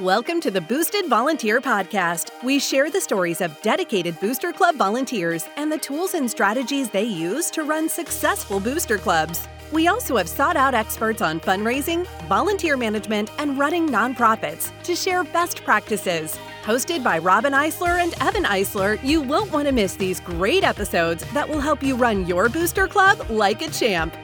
Welcome 0.00 0.42
to 0.42 0.50
the 0.50 0.60
Boosted 0.60 1.06
Volunteer 1.06 1.58
Podcast. 1.58 2.30
We 2.44 2.58
share 2.58 2.90
the 2.90 3.00
stories 3.00 3.40
of 3.40 3.58
dedicated 3.62 4.20
Booster 4.20 4.52
Club 4.52 4.76
volunteers 4.76 5.48
and 5.56 5.72
the 5.72 5.78
tools 5.78 6.12
and 6.12 6.30
strategies 6.30 6.90
they 6.90 7.04
use 7.04 7.50
to 7.52 7.62
run 7.62 7.88
successful 7.88 8.60
booster 8.60 8.98
clubs. 8.98 9.48
We 9.72 9.88
also 9.88 10.18
have 10.18 10.28
sought 10.28 10.54
out 10.54 10.74
experts 10.74 11.22
on 11.22 11.40
fundraising, 11.40 12.06
volunteer 12.28 12.76
management, 12.76 13.30
and 13.38 13.58
running 13.58 13.88
nonprofits 13.88 14.70
to 14.82 14.94
share 14.94 15.24
best 15.24 15.64
practices. 15.64 16.38
Hosted 16.62 17.02
by 17.02 17.16
Robin 17.18 17.54
Eisler 17.54 17.98
and 17.98 18.12
Evan 18.20 18.44
Eisler, 18.44 19.02
you 19.02 19.22
won't 19.22 19.50
want 19.50 19.66
to 19.66 19.72
miss 19.72 19.96
these 19.96 20.20
great 20.20 20.62
episodes 20.62 21.24
that 21.32 21.48
will 21.48 21.60
help 21.60 21.82
you 21.82 21.96
run 21.96 22.26
your 22.26 22.50
booster 22.50 22.86
club 22.86 23.30
like 23.30 23.62
a 23.62 23.70
champ. 23.70 24.14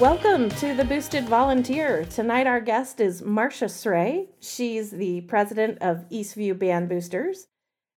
Welcome 0.00 0.48
to 0.48 0.74
the 0.74 0.84
Boosted 0.84 1.28
Volunteer. 1.28 2.04
Tonight, 2.06 2.48
our 2.48 2.60
guest 2.60 3.00
is 3.00 3.22
Marsha 3.22 3.70
Sray. 3.70 4.28
She's 4.40 4.90
the 4.90 5.20
president 5.20 5.78
of 5.80 6.08
Eastview 6.10 6.58
Band 6.58 6.88
Boosters. 6.88 7.46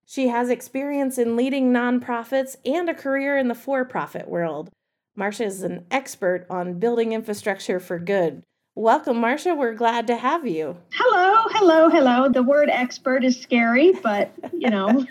She 0.06 0.28
has 0.28 0.48
experience 0.48 1.18
in 1.18 1.34
leading 1.34 1.72
nonprofits 1.72 2.54
and 2.64 2.88
a 2.88 2.94
career 2.94 3.36
in 3.36 3.48
the 3.48 3.54
for 3.56 3.84
profit 3.84 4.28
world. 4.28 4.70
Marsha 5.18 5.46
is 5.46 5.64
an 5.64 5.86
expert 5.90 6.46
on 6.48 6.78
building 6.78 7.12
infrastructure 7.12 7.80
for 7.80 7.98
good. 7.98 8.44
Welcome, 8.76 9.16
Marsha. 9.16 9.58
We're 9.58 9.74
glad 9.74 10.06
to 10.06 10.16
have 10.16 10.46
you. 10.46 10.76
Hello, 10.92 11.48
hello, 11.50 11.88
hello. 11.90 12.28
The 12.28 12.44
word 12.44 12.70
expert 12.70 13.24
is 13.24 13.40
scary, 13.40 13.90
but 14.04 14.32
you 14.52 14.70
know, 14.70 15.04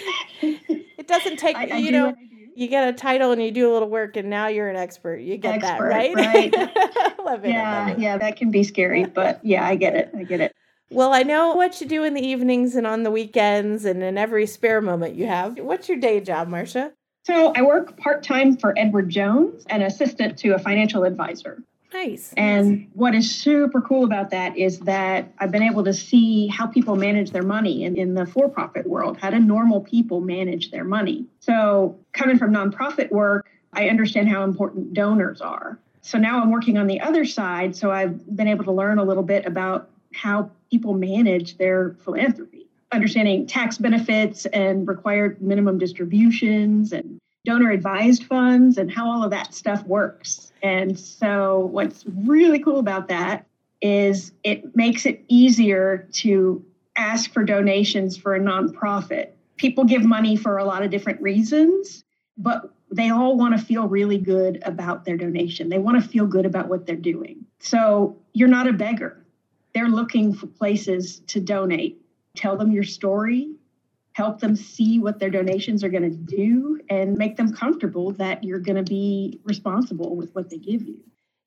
it 0.40 1.06
doesn't 1.06 1.36
take, 1.36 1.56
I, 1.58 1.66
I 1.66 1.76
you 1.76 1.92
know, 1.92 2.14
you 2.54 2.68
get 2.68 2.88
a 2.88 2.92
title 2.92 3.32
and 3.32 3.42
you 3.42 3.50
do 3.50 3.70
a 3.70 3.72
little 3.72 3.88
work 3.88 4.16
and 4.16 4.28
now 4.30 4.48
you're 4.48 4.68
an 4.68 4.76
expert. 4.76 5.16
You 5.16 5.36
get 5.36 5.56
expert, 5.56 5.90
that, 5.90 6.14
right? 6.14 6.14
Right. 6.14 6.52
love 7.24 7.44
it. 7.44 7.50
Yeah, 7.50 7.86
love 7.86 7.88
it. 7.90 7.98
yeah, 7.98 8.18
that 8.18 8.36
can 8.36 8.50
be 8.50 8.62
scary, 8.62 9.04
but 9.04 9.44
yeah, 9.44 9.66
I 9.66 9.76
get 9.76 9.96
it. 9.96 10.10
I 10.16 10.24
get 10.24 10.40
it. 10.40 10.54
Well, 10.90 11.12
I 11.12 11.22
know 11.22 11.54
what 11.54 11.80
you 11.80 11.86
do 11.86 12.02
in 12.02 12.14
the 12.14 12.26
evenings 12.26 12.74
and 12.74 12.86
on 12.86 13.04
the 13.04 13.10
weekends 13.10 13.84
and 13.84 14.02
in 14.02 14.18
every 14.18 14.46
spare 14.46 14.80
moment 14.80 15.14
you 15.14 15.26
have. 15.26 15.58
What's 15.58 15.88
your 15.88 15.98
day 15.98 16.20
job, 16.20 16.48
Marsha? 16.48 16.92
So 17.24 17.52
I 17.54 17.62
work 17.62 17.96
part 17.96 18.24
time 18.24 18.56
for 18.56 18.76
Edward 18.76 19.08
Jones, 19.08 19.64
an 19.68 19.82
assistant 19.82 20.38
to 20.38 20.54
a 20.54 20.58
financial 20.58 21.04
advisor. 21.04 21.62
Nice. 21.92 22.32
And 22.36 22.88
what 22.94 23.14
is 23.14 23.34
super 23.34 23.80
cool 23.80 24.04
about 24.04 24.30
that 24.30 24.56
is 24.56 24.78
that 24.80 25.32
I've 25.38 25.50
been 25.50 25.62
able 25.62 25.82
to 25.84 25.92
see 25.92 26.46
how 26.46 26.66
people 26.66 26.94
manage 26.94 27.32
their 27.32 27.42
money 27.42 27.84
in, 27.84 27.96
in 27.96 28.14
the 28.14 28.26
for 28.26 28.48
profit 28.48 28.86
world. 28.86 29.18
How 29.18 29.30
do 29.30 29.40
normal 29.40 29.80
people 29.80 30.20
manage 30.20 30.70
their 30.70 30.84
money? 30.84 31.26
So, 31.40 31.98
coming 32.12 32.38
from 32.38 32.52
nonprofit 32.52 33.10
work, 33.10 33.50
I 33.72 33.88
understand 33.88 34.28
how 34.28 34.44
important 34.44 34.94
donors 34.94 35.40
are. 35.40 35.78
So 36.02 36.18
now 36.18 36.40
I'm 36.40 36.50
working 36.50 36.78
on 36.78 36.86
the 36.86 37.00
other 37.00 37.24
side. 37.24 37.76
So 37.76 37.90
I've 37.90 38.36
been 38.36 38.48
able 38.48 38.64
to 38.64 38.72
learn 38.72 38.98
a 38.98 39.04
little 39.04 39.22
bit 39.22 39.46
about 39.46 39.90
how 40.14 40.50
people 40.70 40.94
manage 40.94 41.58
their 41.58 41.96
philanthropy, 42.04 42.66
understanding 42.92 43.46
tax 43.46 43.78
benefits 43.78 44.46
and 44.46 44.88
required 44.88 45.40
minimum 45.40 45.78
distributions 45.78 46.92
and 46.92 47.18
donor 47.44 47.70
advised 47.70 48.24
funds 48.24 48.78
and 48.78 48.90
how 48.90 49.10
all 49.10 49.22
of 49.22 49.30
that 49.30 49.54
stuff 49.54 49.84
works. 49.86 50.49
And 50.62 50.98
so, 50.98 51.60
what's 51.60 52.04
really 52.06 52.58
cool 52.58 52.78
about 52.78 53.08
that 53.08 53.46
is 53.80 54.32
it 54.44 54.76
makes 54.76 55.06
it 55.06 55.24
easier 55.28 56.08
to 56.12 56.64
ask 56.96 57.32
for 57.32 57.44
donations 57.44 58.16
for 58.16 58.34
a 58.34 58.40
nonprofit. 58.40 59.30
People 59.56 59.84
give 59.84 60.04
money 60.04 60.36
for 60.36 60.58
a 60.58 60.64
lot 60.64 60.82
of 60.82 60.90
different 60.90 61.20
reasons, 61.22 62.04
but 62.36 62.72
they 62.90 63.10
all 63.10 63.36
want 63.36 63.58
to 63.58 63.64
feel 63.64 63.86
really 63.86 64.18
good 64.18 64.62
about 64.64 65.04
their 65.04 65.16
donation. 65.16 65.68
They 65.68 65.78
want 65.78 66.02
to 66.02 66.08
feel 66.08 66.26
good 66.26 66.44
about 66.44 66.68
what 66.68 66.86
they're 66.86 66.96
doing. 66.96 67.46
So, 67.60 68.16
you're 68.32 68.48
not 68.48 68.66
a 68.66 68.72
beggar. 68.72 69.24
They're 69.74 69.88
looking 69.88 70.34
for 70.34 70.46
places 70.46 71.20
to 71.28 71.40
donate. 71.40 72.02
Tell 72.36 72.56
them 72.56 72.72
your 72.72 72.84
story, 72.84 73.50
help 74.20 74.40
them 74.40 74.54
see 74.54 74.98
what 74.98 75.18
their 75.18 75.30
donations 75.30 75.82
are 75.82 75.88
going 75.88 76.02
to 76.02 76.10
do 76.10 76.78
and 76.90 77.16
make 77.16 77.36
them 77.36 77.54
comfortable 77.54 78.10
that 78.12 78.44
you're 78.44 78.58
going 78.58 78.76
to 78.76 78.82
be 78.82 79.40
responsible 79.44 80.14
with 80.14 80.34
what 80.34 80.50
they 80.50 80.58
give 80.58 80.82
you. 80.82 81.00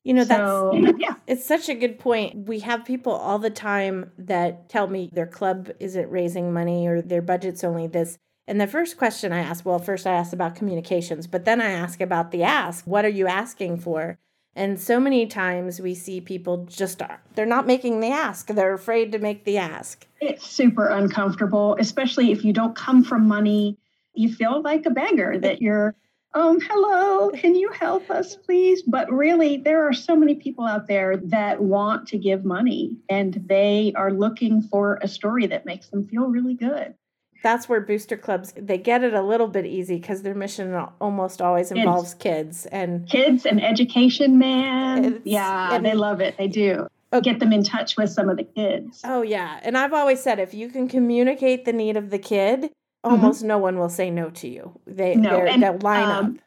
You 0.04 0.16
know, 0.16 0.24
so, 0.24 0.72
that's 0.84 0.98
yeah. 1.00 1.16
It's 1.28 1.46
such 1.46 1.70
a 1.70 1.76
good 1.76 2.00
point. 2.00 2.48
We 2.48 2.60
have 2.60 2.84
people 2.84 3.14
all 3.14 3.38
the 3.38 3.52
time 3.52 4.12
that 4.18 4.70
tell 4.70 4.88
me 4.88 5.10
their 5.14 5.28
club 5.28 5.70
isn't 5.80 6.10
raising 6.10 6.52
money 6.52 6.88
or 6.88 7.02
their 7.02 7.22
budget's 7.22 7.64
only 7.64 7.86
this. 7.86 8.18
And 8.48 8.60
the 8.60 8.68
first 8.68 8.98
question 8.98 9.32
I 9.32 9.40
ask, 9.40 9.64
well, 9.64 9.78
first 9.78 10.08
I 10.08 10.14
ask 10.14 10.34
about 10.34 10.56
communications, 10.56 11.28
but 11.28 11.46
then 11.46 11.62
I 11.62 11.70
ask 11.70 12.02
about 12.02 12.32
the 12.32 12.42
ask. 12.44 12.86
What 12.86 13.06
are 13.06 13.10
you 13.10 13.28
asking 13.28 13.82
for? 13.82 14.18
And 14.56 14.80
so 14.80 15.00
many 15.00 15.26
times 15.26 15.82
we 15.82 15.96
see 15.96 16.22
people 16.22 16.66
just 16.66 17.02
are 17.02 17.22
they're 17.36 17.46
not 17.46 17.68
making 17.68 18.00
the 18.00 18.10
ask. 18.10 18.48
They're 18.48 18.74
afraid 18.74 19.12
to 19.12 19.20
make 19.20 19.46
the 19.46 19.58
ask. 19.58 20.08
It's 20.22 20.48
super 20.48 20.88
uncomfortable, 20.88 21.76
especially 21.80 22.32
if 22.32 22.46
you 22.46 22.54
don't 22.54 22.76
come 22.76 23.04
from 23.04 23.28
money. 23.28 23.78
You 24.14 24.32
feel 24.32 24.62
like 24.62 24.86
a 24.86 24.92
beggar 24.92 25.40
that 25.40 25.62
you're 25.62 25.96
um 26.36 26.60
hello, 26.62 27.30
can 27.32 27.56
you 27.56 27.70
help 27.70 28.10
us 28.10 28.36
please? 28.36 28.84
But 28.84 29.12
really 29.12 29.58
there 29.58 29.88
are 29.88 29.94
so 29.94 30.16
many 30.16 30.36
people 30.36 30.66
out 30.66 30.88
there 30.88 31.18
that 31.18 31.62
want 31.62 32.08
to 32.10 32.18
give 32.18 32.46
money 32.46 32.98
and 33.10 33.34
they 33.48 33.94
are 33.96 34.12
looking 34.12 34.62
for 34.62 35.00
a 35.02 35.08
story 35.08 35.48
that 35.48 35.66
makes 35.66 35.90
them 35.90 36.08
feel 36.08 36.28
really 36.28 36.56
good 36.56 36.96
that's 37.44 37.70
where 37.70 37.82
booster 37.82 38.18
clubs 38.18 38.54
they 38.56 38.78
get 38.78 39.04
it 39.04 39.14
a 39.14 39.22
little 39.22 39.48
bit 39.48 39.66
easy 39.66 40.00
because 40.00 40.24
their 40.24 40.34
mission 40.34 40.74
almost 41.00 41.42
always 41.42 41.72
involves 41.72 42.14
kids, 42.16 42.66
and 42.68 43.08
kids 43.08 43.46
and 43.46 43.64
education 43.64 44.38
man. 44.38 45.22
Yeah 45.24 45.76
and 45.76 45.86
they 45.86 45.94
love 45.94 46.22
it. 46.22 46.38
They 46.38 46.48
do. 46.48 46.88
Okay. 47.12 47.30
get 47.30 47.40
them 47.40 47.54
in 47.54 47.64
touch 47.64 47.96
with 47.96 48.10
some 48.10 48.28
of 48.28 48.38
the 48.38 48.44
kids. 48.44 49.02
Oh 49.04 49.22
yeah. 49.22 49.60
And 49.62 49.78
i've 49.78 49.94
always 49.94 50.24
said 50.24 50.40
if 50.40 50.54
you 50.54 50.70
can 50.70 50.88
communicate 50.88 51.66
the 51.66 51.74
need 51.74 51.98
of 51.98 52.10
the 52.10 52.18
kid 52.18 52.62
mm-hmm. 52.62 53.12
almost 53.12 53.40
mm-hmm. 53.40 53.50
no 53.50 53.58
one 53.60 53.78
will 53.78 53.90
say 53.90 54.10
no 54.10 54.30
to 54.32 54.48
you. 54.48 54.80
They 54.88 55.16
no, 55.16 55.42
and, 55.42 55.62
they'll 55.62 55.78
line 55.78 56.10
um, 56.10 56.26
up 56.26 56.44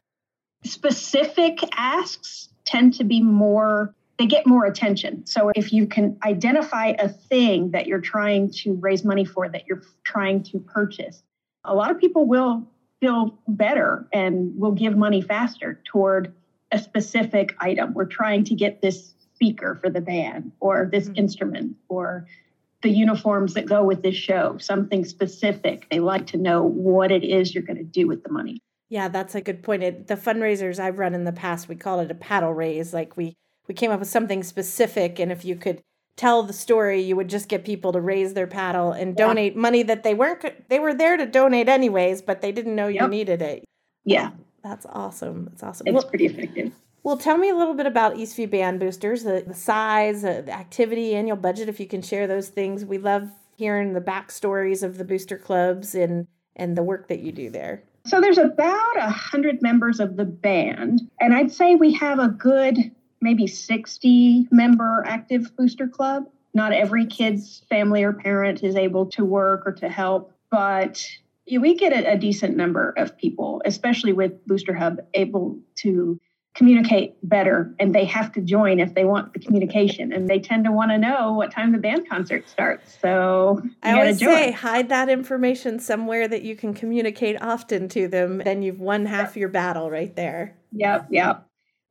specific 0.64 1.58
asks 1.76 2.48
tend 2.64 2.94
to 2.94 3.04
be 3.04 3.22
more 3.22 3.94
they 4.18 4.26
get 4.26 4.46
more 4.46 4.64
attention. 4.64 5.26
So 5.26 5.50
if 5.54 5.72
you 5.72 5.86
can 5.86 6.18
identify 6.24 6.94
a 6.98 7.08
thing 7.08 7.72
that 7.72 7.86
you're 7.86 8.00
trying 8.00 8.50
to 8.62 8.74
raise 8.74 9.04
money 9.04 9.24
for, 9.24 9.48
that 9.48 9.66
you're 9.66 9.82
trying 10.04 10.42
to 10.44 10.58
purchase, 10.58 11.22
a 11.64 11.74
lot 11.74 11.90
of 11.90 11.98
people 11.98 12.26
will 12.26 12.66
feel 13.00 13.38
better 13.46 14.08
and 14.12 14.58
will 14.58 14.72
give 14.72 14.96
money 14.96 15.20
faster 15.20 15.80
toward 15.84 16.32
a 16.72 16.78
specific 16.78 17.54
item. 17.60 17.92
We're 17.92 18.06
trying 18.06 18.44
to 18.44 18.54
get 18.54 18.80
this 18.80 19.14
speaker 19.34 19.78
for 19.82 19.90
the 19.90 20.00
band 20.00 20.52
or 20.60 20.88
this 20.90 21.04
mm-hmm. 21.04 21.16
instrument 21.16 21.76
or 21.88 22.26
the 22.82 22.90
uniforms 22.90 23.54
that 23.54 23.66
go 23.66 23.84
with 23.84 24.02
this 24.02 24.16
show, 24.16 24.56
something 24.58 25.04
specific. 25.04 25.88
They 25.90 26.00
like 26.00 26.28
to 26.28 26.38
know 26.38 26.62
what 26.62 27.10
it 27.10 27.24
is 27.24 27.54
you're 27.54 27.64
going 27.64 27.78
to 27.78 27.84
do 27.84 28.06
with 28.06 28.22
the 28.22 28.30
money. 28.30 28.60
Yeah, 28.88 29.08
that's 29.08 29.34
a 29.34 29.40
good 29.40 29.62
point. 29.62 29.82
It, 29.82 30.06
the 30.06 30.14
fundraisers 30.16 30.78
I've 30.78 30.98
run 30.98 31.14
in 31.14 31.24
the 31.24 31.32
past, 31.32 31.68
we 31.68 31.74
call 31.74 32.00
it 32.00 32.10
a 32.10 32.14
paddle 32.14 32.52
raise. 32.52 32.94
Like 32.94 33.16
we 33.16 33.34
we 33.68 33.74
came 33.74 33.90
up 33.90 34.00
with 34.00 34.08
something 34.08 34.42
specific 34.42 35.18
and 35.18 35.30
if 35.32 35.44
you 35.44 35.56
could 35.56 35.82
tell 36.16 36.42
the 36.42 36.52
story 36.52 37.00
you 37.00 37.14
would 37.14 37.28
just 37.28 37.48
get 37.48 37.64
people 37.64 37.92
to 37.92 38.00
raise 38.00 38.34
their 38.34 38.46
paddle 38.46 38.92
and 38.92 39.10
yeah. 39.18 39.26
donate 39.26 39.56
money 39.56 39.82
that 39.82 40.02
they 40.02 40.14
weren't 40.14 40.68
they 40.68 40.78
were 40.78 40.94
there 40.94 41.16
to 41.16 41.26
donate 41.26 41.68
anyways 41.68 42.22
but 42.22 42.40
they 42.40 42.52
didn't 42.52 42.74
know 42.74 42.88
you 42.88 43.00
yep. 43.00 43.10
needed 43.10 43.42
it. 43.42 43.64
Yeah. 44.04 44.30
That's 44.62 44.86
awesome. 44.86 45.44
That's 45.44 45.62
awesome. 45.62 45.86
It's 45.86 45.94
well, 45.94 46.08
pretty 46.08 46.26
effective. 46.26 46.72
well 47.02 47.16
tell 47.16 47.36
me 47.36 47.50
a 47.50 47.54
little 47.54 47.74
bit 47.74 47.86
about 47.86 48.16
eastview 48.16 48.50
band 48.50 48.80
boosters 48.80 49.22
the, 49.22 49.44
the 49.46 49.54
size 49.54 50.24
uh, 50.24 50.42
the 50.44 50.52
activity 50.52 51.14
annual 51.14 51.36
budget 51.36 51.68
if 51.68 51.78
you 51.78 51.86
can 51.86 52.02
share 52.02 52.26
those 52.26 52.48
things. 52.48 52.84
We 52.84 52.98
love 52.98 53.30
hearing 53.56 53.92
the 53.92 54.00
backstories 54.00 54.82
of 54.82 54.98
the 54.98 55.04
booster 55.04 55.38
clubs 55.38 55.94
and 55.94 56.26
and 56.56 56.76
the 56.76 56.82
work 56.82 57.08
that 57.08 57.20
you 57.20 57.32
do 57.32 57.50
there. 57.50 57.82
So 58.06 58.20
there's 58.20 58.38
about 58.38 58.96
a 58.96 59.10
hundred 59.10 59.60
members 59.60 60.00
of 60.00 60.16
the 60.16 60.24
band 60.24 61.02
and 61.20 61.34
i'd 61.34 61.52
say 61.52 61.74
we 61.74 61.92
have 61.92 62.18
a 62.18 62.28
good 62.28 62.92
maybe 63.26 63.48
60 63.48 64.46
member 64.52 65.02
active 65.04 65.50
booster 65.56 65.88
club. 65.88 66.26
Not 66.54 66.72
every 66.72 67.06
kid's 67.06 67.64
family 67.68 68.04
or 68.04 68.12
parent 68.12 68.62
is 68.62 68.76
able 68.76 69.06
to 69.06 69.24
work 69.24 69.66
or 69.66 69.72
to 69.72 69.88
help, 69.88 70.32
but 70.48 71.04
we 71.50 71.74
get 71.74 71.92
a, 71.92 72.12
a 72.12 72.16
decent 72.16 72.56
number 72.56 72.94
of 72.96 73.18
people, 73.18 73.62
especially 73.64 74.12
with 74.12 74.46
Booster 74.46 74.74
Hub, 74.74 75.00
able 75.12 75.58
to 75.78 76.20
communicate 76.54 77.16
better 77.22 77.74
and 77.80 77.94
they 77.94 78.04
have 78.04 78.32
to 78.32 78.40
join 78.40 78.78
if 78.80 78.94
they 78.94 79.04
want 79.04 79.34
the 79.34 79.38
communication 79.38 80.12
and 80.12 80.26
they 80.26 80.38
tend 80.38 80.64
to 80.64 80.72
want 80.72 80.90
to 80.90 80.96
know 80.96 81.34
what 81.34 81.52
time 81.52 81.70
the 81.70 81.76
band 81.76 82.08
concert 82.08 82.48
starts 82.48 82.96
so 82.98 83.60
i 83.82 83.92
always 83.92 84.18
say 84.18 84.52
hide 84.52 84.88
that 84.88 85.10
information 85.10 85.78
somewhere 85.78 86.26
that 86.26 86.40
you 86.40 86.56
can 86.56 86.72
communicate 86.72 87.36
often 87.42 87.90
to 87.90 88.08
them 88.08 88.38
then 88.38 88.62
you've 88.62 88.80
won 88.80 89.04
half 89.04 89.36
your 89.36 89.50
battle 89.50 89.90
right 89.90 90.16
there. 90.16 90.56
Yep 90.72 91.08
yep 91.10 91.45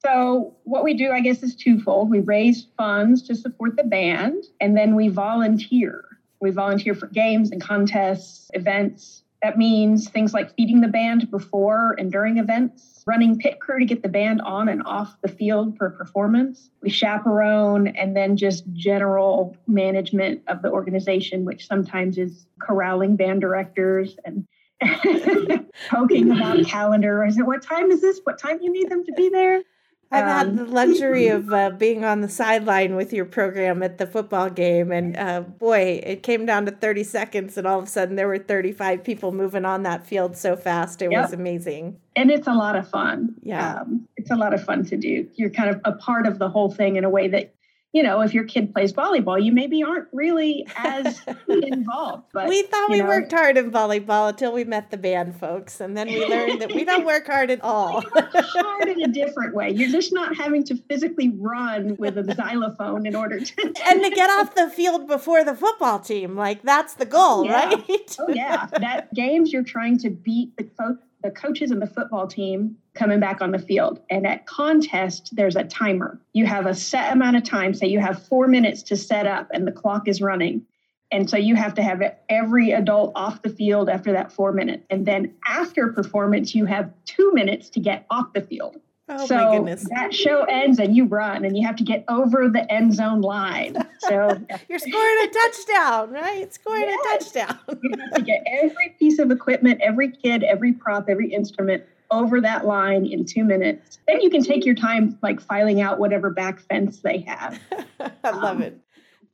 so, 0.06 0.56
what 0.66 0.84
we 0.84 0.94
do, 0.94 1.12
I 1.12 1.20
guess, 1.20 1.42
is 1.42 1.56
twofold. 1.56 2.12
We 2.12 2.20
raise 2.20 2.68
funds 2.78 3.24
to 3.24 3.36
support 3.36 3.76
the 3.76 3.84
band, 3.84 4.44
and 4.62 4.78
then 4.78 4.94
we 4.94 5.08
volunteer. 5.08 6.06
We 6.40 6.52
volunteer 6.52 6.94
for 6.94 7.08
games 7.08 7.50
and 7.50 7.60
contests, 7.60 8.52
events. 8.54 9.24
That 9.42 9.58
means 9.58 10.08
things 10.08 10.32
like 10.32 10.56
feeding 10.56 10.82
the 10.82 10.88
band 10.88 11.32
before 11.32 11.96
and 11.98 12.12
during 12.12 12.38
events, 12.38 13.04
running 13.08 13.40
pit 13.40 13.60
crew 13.60 13.80
to 13.80 13.86
get 13.86 14.04
the 14.04 14.10
band 14.10 14.42
on 14.42 14.70
and 14.70 14.84
off 14.84 15.20
the 15.24 15.28
field 15.28 15.76
for 15.76 15.90
performance. 15.90 16.70
We 16.84 16.92
chaperone 16.92 17.88
and 17.88 18.16
then 18.16 18.38
just 18.38 18.72
general 18.74 19.58
management 19.66 20.44
of 20.48 20.62
the 20.62 20.70
organization, 20.70 21.46
which 21.46 21.66
sometimes 21.66 22.20
is 22.20 22.46
corralling 22.60 23.16
band 23.16 23.42
directors 23.42 24.18
and 24.24 24.46
poking 25.90 26.32
about 26.32 26.64
calendar. 26.68 27.26
Is 27.26 27.40
it 27.40 27.46
what 27.48 27.64
time 27.64 27.90
is 27.90 28.02
this? 28.02 28.20
What 28.24 28.38
time 28.38 28.60
do 28.60 28.66
you 28.66 28.72
need 28.72 28.92
them 28.92 29.04
to 29.04 29.12
be 29.14 29.30
there? 29.30 29.64
I've 30.12 30.24
um, 30.24 30.30
had 30.30 30.58
the 30.58 30.66
luxury 30.72 31.28
of 31.30 31.52
uh, 31.52 31.72
being 31.72 32.06
on 32.06 32.22
the 32.22 32.30
sideline 32.30 32.96
with 32.96 33.12
your 33.12 33.26
program 33.26 33.82
at 33.84 33.98
the 33.98 34.06
football 34.06 34.50
game, 34.50 34.92
and 34.92 35.18
uh, 35.18 35.42
boy, 35.42 36.02
it 36.04 36.24
came 36.24 36.46
down 36.46 36.66
to 36.68 36.72
30 36.72 37.04
seconds, 37.04 37.58
and 37.58 37.66
all 37.66 37.80
of 37.80 37.86
a 37.86 37.88
sudden 37.88 38.16
there 38.16 38.28
were 38.28 38.38
35 38.38 39.04
people 39.04 39.32
moving 39.32 39.66
on 39.66 39.84
that 39.84 40.06
field 40.06 40.38
so 40.38 40.56
fast. 40.56 41.02
It 41.02 41.12
yep. 41.12 41.24
was 41.24 41.34
amazing. 41.34 41.98
And 42.16 42.32
it's 42.32 42.48
a 42.48 42.54
lot 42.54 42.76
of 42.76 42.88
fun. 42.88 43.36
Yeah. 43.42 43.82
Um, 43.82 44.08
it's 44.16 44.32
a 44.32 44.36
lot 44.36 44.54
of 44.54 44.64
fun 44.64 44.86
to 44.86 44.98
do. 44.98 45.28
You're 45.36 45.50
kind 45.50 45.70
of 45.70 45.82
a 45.86 45.94
part 45.94 46.28
of 46.28 46.40
the 46.40 46.50
whole 46.50 46.72
thing 46.72 46.96
in 46.96 47.04
a 47.04 47.10
way 47.10 47.28
that 47.28 47.55
you 47.96 48.04
know, 48.04 48.20
if 48.20 48.34
your 48.34 48.44
kid 48.44 48.74
plays 48.74 48.92
volleyball, 48.92 49.42
you 49.42 49.54
maybe 49.54 49.82
aren't 49.82 50.10
really 50.12 50.68
as 50.76 51.22
involved. 51.48 52.26
But 52.34 52.50
we 52.50 52.64
thought 52.64 52.90
we 52.90 53.00
know. 53.00 53.08
worked 53.08 53.32
hard 53.32 53.56
in 53.56 53.72
volleyball 53.72 54.28
until 54.28 54.52
we 54.52 54.66
met 54.66 54.92
the 54.92 54.98
band 54.98 55.40
folks, 55.40 55.80
and 55.80 55.96
then 55.96 56.08
we 56.10 56.26
learned 56.26 56.62
that 56.62 56.74
we 56.74 56.84
don't 56.84 57.06
work 57.14 57.26
hard 57.26 57.50
at 57.52 57.64
all. 57.64 58.04
hard 58.14 58.90
in 58.90 59.02
a 59.02 59.08
different 59.08 59.56
way. 59.56 59.72
You're 59.72 59.90
just 59.90 60.12
not 60.12 60.36
having 60.36 60.66
to 60.66 60.76
physically 60.76 61.30
run 61.38 61.96
with 61.96 62.18
a 62.18 62.36
xylophone 62.36 63.06
in 63.06 63.16
order 63.16 63.40
to 63.40 63.74
and 63.86 64.04
to 64.04 64.10
get 64.10 64.30
off 64.30 64.56
the 64.56 64.70
field 64.70 65.08
before 65.08 65.46
the 65.46 65.56
football 65.56 66.00
team. 66.00 66.36
Like 66.36 66.64
that's 66.64 66.96
the 66.96 67.06
goal, 67.06 67.46
yeah. 67.46 67.70
right? 67.70 68.16
oh 68.20 68.28
yeah, 68.28 68.66
that 68.74 69.14
games 69.14 69.54
you're 69.54 69.64
trying 69.64 70.00
to 70.00 70.10
beat 70.10 70.58
the 70.58 70.68
folks 70.78 71.02
the 71.26 71.32
coaches 71.32 71.72
and 71.72 71.82
the 71.82 71.88
football 71.88 72.28
team 72.28 72.78
coming 72.94 73.20
back 73.20 73.42
on 73.42 73.52
the 73.52 73.58
field. 73.58 74.00
And 74.12 74.28
at 74.28 74.46
contest, 74.46 75.36
there's 75.36 75.56
a 75.56 75.64
timer. 75.64 76.22
You 76.34 76.46
have 76.46 76.68
a 76.68 76.76
set 76.76 77.12
amount 77.12 77.36
of 77.36 77.44
time. 77.44 77.74
Say 77.74 77.88
you 77.88 78.00
have 78.00 78.28
four 78.28 78.48
minutes 78.48 78.84
to 78.84 78.96
set 78.96 79.26
up 79.26 79.50
and 79.52 79.66
the 79.66 79.72
clock 79.72 80.08
is 80.08 80.22
running. 80.22 80.68
And 81.12 81.28
so 81.28 81.36
you 81.36 81.56
have 81.56 81.74
to 81.76 81.84
have 81.84 82.04
every 82.30 82.72
adult 82.72 83.12
off 83.16 83.42
the 83.42 83.50
field 83.50 83.90
after 83.90 84.12
that 84.12 84.32
four 84.32 84.52
minutes. 84.52 84.86
And 84.92 85.06
then 85.06 85.34
after 85.48 85.92
performance, 85.92 86.54
you 86.54 86.66
have 86.66 86.94
two 87.06 87.32
minutes 87.34 87.70
to 87.72 87.80
get 87.80 88.06
off 88.12 88.34
the 88.34 88.42
field. 88.42 88.80
Oh 89.08 89.26
so 89.28 89.36
my 89.36 89.56
goodness. 89.56 89.86
That 89.90 90.14
show 90.14 90.44
ends 90.46 90.80
and 90.80 90.96
you 90.96 91.06
run 91.06 91.46
and 91.46 91.56
you 91.56 91.66
have 91.66 91.76
to 91.76 91.84
get 91.84 92.04
over 92.08 92.50
the 92.50 92.72
end 92.72 92.94
zone 92.96 93.22
line. 93.22 93.76
So 94.00 94.40
you're 94.70 94.80
scoring 94.80 95.18
a 95.24 95.28
touchdown, 95.28 96.12
right? 96.12 96.52
Scoring 96.52 96.84
yes. 96.84 97.00
a 97.00 97.20
touchdown. 97.20 97.60
you 97.84 97.92
have 98.00 98.14
to 98.16 98.22
get 98.24 98.44
every 98.48 98.96
piece 98.98 99.20
of 99.20 99.30
equipment, 99.30 99.82
every 99.82 100.12
kid, 100.12 100.44
every 100.44 100.74
prop, 100.74 101.08
every 101.08 101.32
instrument 101.32 101.84
over 102.10 102.42
that 102.42 102.66
line 102.66 103.06
in 103.06 103.26
two 103.26 103.44
minutes. 103.44 104.00
Then 104.08 104.22
you 104.22 104.30
can 104.30 104.44
take 104.44 104.66
your 104.66 104.76
time 104.76 105.18
like 105.22 105.40
filing 105.40 105.82
out 105.82 106.00
whatever 106.00 106.32
back 106.32 106.60
fence 106.62 107.02
they 107.02 107.20
have. 107.20 107.60
I 108.00 108.32
love 108.32 108.58
um, 108.58 108.62
it. 108.64 108.80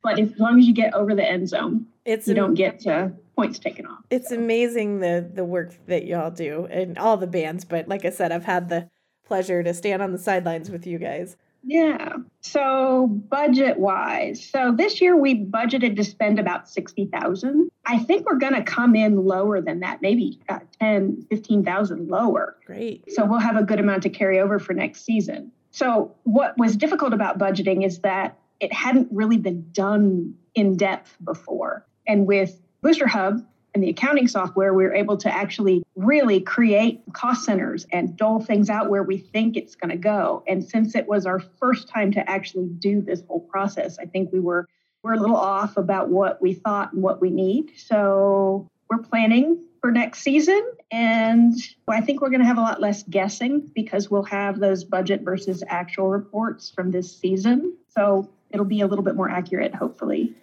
But 0.04 0.20
as 0.20 0.38
long 0.38 0.60
as 0.60 0.66
you 0.66 0.74
get 0.74 0.94
over 0.94 1.16
the 1.16 1.28
end 1.28 1.48
zone, 1.48 1.86
it's 2.06 2.28
you 2.28 2.34
am- 2.34 2.38
don't 2.38 2.54
get 2.56 2.80
to 2.82 3.14
points 3.38 3.60
taken 3.60 3.86
off. 3.86 4.00
It's 4.10 4.32
amazing 4.32 5.00
the 5.00 5.30
the 5.34 5.46
work 5.46 5.74
that 5.88 6.06
y'all 6.06 6.32
do 6.32 6.68
and 6.70 6.98
all 6.98 7.18
the 7.18 7.28
bands. 7.28 7.66
But 7.66 7.88
like 7.88 8.04
I 8.04 8.10
said, 8.10 8.32
I've 8.32 8.46
had 8.46 8.70
the 8.70 8.90
pleasure 9.32 9.64
to 9.64 9.74
stand 9.74 10.02
on 10.02 10.12
the 10.12 10.18
sidelines 10.18 10.70
with 10.70 10.86
you 10.86 10.98
guys. 10.98 11.38
Yeah. 11.64 12.18
So 12.42 13.08
budget 13.08 13.80
wise, 13.80 14.44
so 14.44 14.74
this 14.76 15.00
year 15.00 15.16
we 15.16 15.46
budgeted 15.46 15.96
to 15.96 16.04
spend 16.04 16.38
about 16.38 16.68
60,000. 16.68 17.72
I 17.86 18.00
think 18.00 18.26
we're 18.26 18.40
going 18.40 18.56
to 18.56 18.64
come 18.64 18.94
in 18.94 19.24
lower 19.24 19.62
than 19.62 19.80
that, 19.80 20.02
maybe 20.02 20.42
uh, 20.50 20.60
10, 20.82 21.28
15,000 21.30 22.10
lower. 22.10 22.58
Great. 22.66 23.10
So 23.14 23.24
we'll 23.24 23.40
have 23.40 23.56
a 23.56 23.64
good 23.64 23.80
amount 23.80 24.04
to 24.04 24.10
carry 24.10 24.42
over 24.42 24.60
for 24.60 24.74
next 24.74 25.06
season. 25.06 25.54
So 25.70 26.14
what 26.24 26.58
was 26.58 26.76
difficult 26.76 27.14
about 27.14 27.40
budgeting 27.40 27.86
is 27.86 28.00
that 28.00 28.38
it 28.60 28.74
hadn't 28.74 29.08
really 29.14 29.38
been 29.38 29.72
done 29.72 30.36
in 30.56 30.76
depth 30.76 31.16
before. 31.24 31.88
And 32.06 32.28
with 32.28 32.60
Booster 32.82 33.08
Hub, 33.08 33.46
and 33.74 33.84
the 33.84 33.90
accounting 33.90 34.28
software, 34.28 34.74
we 34.74 34.86
are 34.86 34.94
able 34.94 35.18
to 35.18 35.34
actually 35.34 35.84
really 35.96 36.42
create 36.42 37.02
cost 37.14 37.46
centers 37.46 37.86
and 37.92 38.18
dole 38.18 38.42
things 38.42 38.70
out 38.70 38.90
where 38.90 39.04
we 39.04 39.18
think 39.18 39.56
it's 39.56 39.76
going 39.76 39.92
to 39.92 39.98
go. 39.98 40.44
And 40.48 40.64
since 40.64 40.96
it 40.96 41.08
was 41.08 41.26
our 41.26 41.40
first 41.40 41.88
time 41.88 42.12
to 42.14 42.30
actually 42.30 42.68
do 42.68 43.02
this 43.02 43.24
whole 43.28 43.40
process, 43.40 43.98
I 43.98 44.06
think 44.06 44.32
we 44.32 44.40
were 44.40 44.68
we're 45.04 45.14
a 45.14 45.20
little 45.20 45.38
off 45.38 45.78
about 45.78 46.10
what 46.10 46.42
we 46.42 46.54
thought 46.54 46.94
and 46.94 47.02
what 47.02 47.22
we 47.22 47.32
need. 47.32 47.72
So 47.76 48.68
we're 48.88 49.00
planning 49.00 49.64
for 49.80 49.92
next 49.92 50.22
season. 50.22 50.62
And 50.92 51.56
I 51.88 52.02
think 52.02 52.22
we're 52.22 52.30
going 52.30 52.42
to 52.42 52.46
have 52.46 52.60
a 52.60 52.62
lot 52.62 52.80
less 52.80 53.02
guessing 53.04 53.72
because 53.74 54.12
we'll 54.12 54.24
have 54.24 54.60
those 54.60 54.84
budget 54.84 55.22
versus 55.22 55.64
actual 55.68 56.10
reports 56.10 56.70
from 56.70 56.92
this 56.92 57.18
season. 57.18 57.78
So 57.90 58.30
it'll 58.52 58.66
be 58.66 58.82
a 58.82 58.88
little 58.88 59.04
bit 59.04 59.16
more 59.16 59.30
accurate, 59.30 59.74
hopefully. 59.74 60.36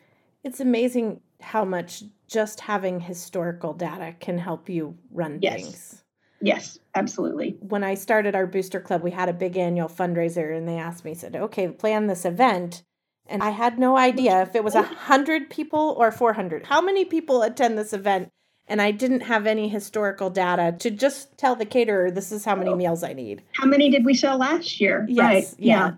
It's 0.42 0.58
amazing 0.58 1.20
how 1.40 1.64
much 1.64 2.02
just 2.26 2.60
having 2.60 3.00
historical 3.00 3.72
data 3.72 4.14
can 4.20 4.38
help 4.38 4.68
you 4.68 4.96
run 5.10 5.38
yes. 5.40 5.54
things. 5.54 6.04
Yes, 6.40 6.78
absolutely. 6.94 7.56
When 7.60 7.82
I 7.82 7.94
started 7.94 8.34
our 8.34 8.46
booster 8.46 8.80
club, 8.80 9.02
we 9.02 9.10
had 9.10 9.28
a 9.28 9.32
big 9.32 9.56
annual 9.56 9.88
fundraiser 9.88 10.56
and 10.56 10.68
they 10.68 10.76
asked 10.76 11.04
me, 11.04 11.14
said, 11.14 11.34
okay, 11.34 11.68
plan 11.68 12.06
this 12.06 12.24
event. 12.24 12.82
And 13.26 13.42
I 13.42 13.50
had 13.50 13.78
no 13.78 13.98
idea 13.98 14.40
if 14.42 14.54
it 14.54 14.64
was 14.64 14.74
a 14.74 14.82
hundred 14.82 15.50
people 15.50 15.94
or 15.98 16.10
400. 16.10 16.66
How 16.66 16.80
many 16.80 17.04
people 17.04 17.42
attend 17.42 17.76
this 17.76 17.92
event? 17.92 18.30
And 18.66 18.80
I 18.80 18.90
didn't 18.90 19.20
have 19.20 19.46
any 19.46 19.68
historical 19.68 20.30
data 20.30 20.76
to 20.78 20.90
just 20.90 21.36
tell 21.36 21.56
the 21.56 21.66
caterer, 21.66 22.10
this 22.10 22.32
is 22.32 22.44
how 22.44 22.54
many 22.54 22.70
oh. 22.70 22.76
meals 22.76 23.02
I 23.02 23.14
need. 23.14 23.42
How 23.52 23.66
many 23.66 23.90
did 23.90 24.04
we 24.04 24.14
sell 24.14 24.38
last 24.38 24.80
year? 24.80 25.06
Yes. 25.08 25.24
Right. 25.24 25.54
Yeah. 25.58 25.78
yeah 25.86 25.92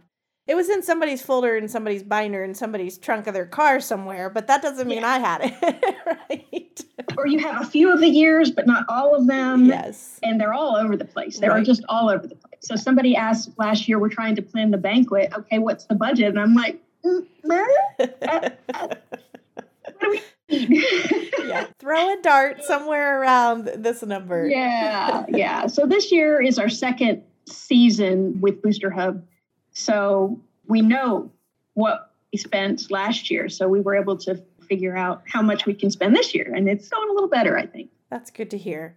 it 0.50 0.56
was 0.56 0.68
in 0.68 0.82
somebody's 0.82 1.22
folder 1.22 1.56
in 1.56 1.68
somebody's 1.68 2.02
binder 2.02 2.42
in 2.42 2.56
somebody's 2.56 2.98
trunk 2.98 3.28
of 3.28 3.34
their 3.34 3.46
car 3.46 3.78
somewhere, 3.78 4.28
but 4.28 4.48
that 4.48 4.60
doesn't 4.60 4.88
mean 4.88 5.02
yeah. 5.02 5.08
I 5.08 5.18
had 5.20 5.40
it, 5.44 5.94
right? 6.28 6.84
Or 7.16 7.28
you 7.28 7.38
have 7.38 7.62
a 7.62 7.66
few 7.66 7.92
of 7.92 8.00
the 8.00 8.08
years, 8.08 8.50
but 8.50 8.66
not 8.66 8.84
all 8.88 9.14
of 9.14 9.28
them. 9.28 9.66
Yes. 9.66 10.18
And 10.24 10.40
they're 10.40 10.52
all 10.52 10.74
over 10.74 10.96
the 10.96 11.04
place. 11.04 11.38
They 11.38 11.48
right. 11.48 11.60
are 11.60 11.64
just 11.64 11.84
all 11.88 12.10
over 12.10 12.26
the 12.26 12.34
place. 12.34 12.58
So 12.62 12.74
somebody 12.74 13.14
asked 13.14 13.50
last 13.58 13.86
year, 13.88 14.00
we're 14.00 14.08
trying 14.08 14.34
to 14.34 14.42
plan 14.42 14.72
the 14.72 14.76
banquet. 14.76 15.32
Okay, 15.32 15.60
what's 15.60 15.84
the 15.84 15.94
budget? 15.94 16.26
And 16.26 16.40
I'm 16.40 16.54
like, 16.54 16.82
mm, 17.04 17.24
uh, 17.48 18.50
uh, 18.74 18.88
what 19.84 20.00
do 20.00 20.20
we 20.50 20.66
need? 20.66 21.30
yeah, 21.44 21.68
throw 21.78 22.12
a 22.12 22.20
dart 22.22 22.64
somewhere 22.64 23.22
around 23.22 23.70
this 23.76 24.02
number. 24.02 24.48
Yeah, 24.48 25.26
yeah. 25.28 25.68
So 25.68 25.86
this 25.86 26.10
year 26.10 26.42
is 26.42 26.58
our 26.58 26.68
second 26.68 27.22
season 27.46 28.40
with 28.40 28.60
Booster 28.62 28.90
Hub 28.90 29.24
so 29.72 30.40
we 30.66 30.82
know 30.82 31.30
what 31.74 32.12
we 32.32 32.38
spent 32.38 32.90
last 32.90 33.30
year. 33.30 33.48
So 33.48 33.68
we 33.68 33.80
were 33.80 33.96
able 33.96 34.16
to 34.18 34.42
figure 34.68 34.96
out 34.96 35.22
how 35.26 35.42
much 35.42 35.66
we 35.66 35.74
can 35.74 35.90
spend 35.90 36.14
this 36.14 36.34
year. 36.34 36.52
And 36.54 36.68
it's 36.68 36.88
going 36.88 37.08
a 37.08 37.12
little 37.12 37.28
better, 37.28 37.58
I 37.58 37.66
think. 37.66 37.90
That's 38.10 38.30
good 38.30 38.50
to 38.50 38.58
hear. 38.58 38.96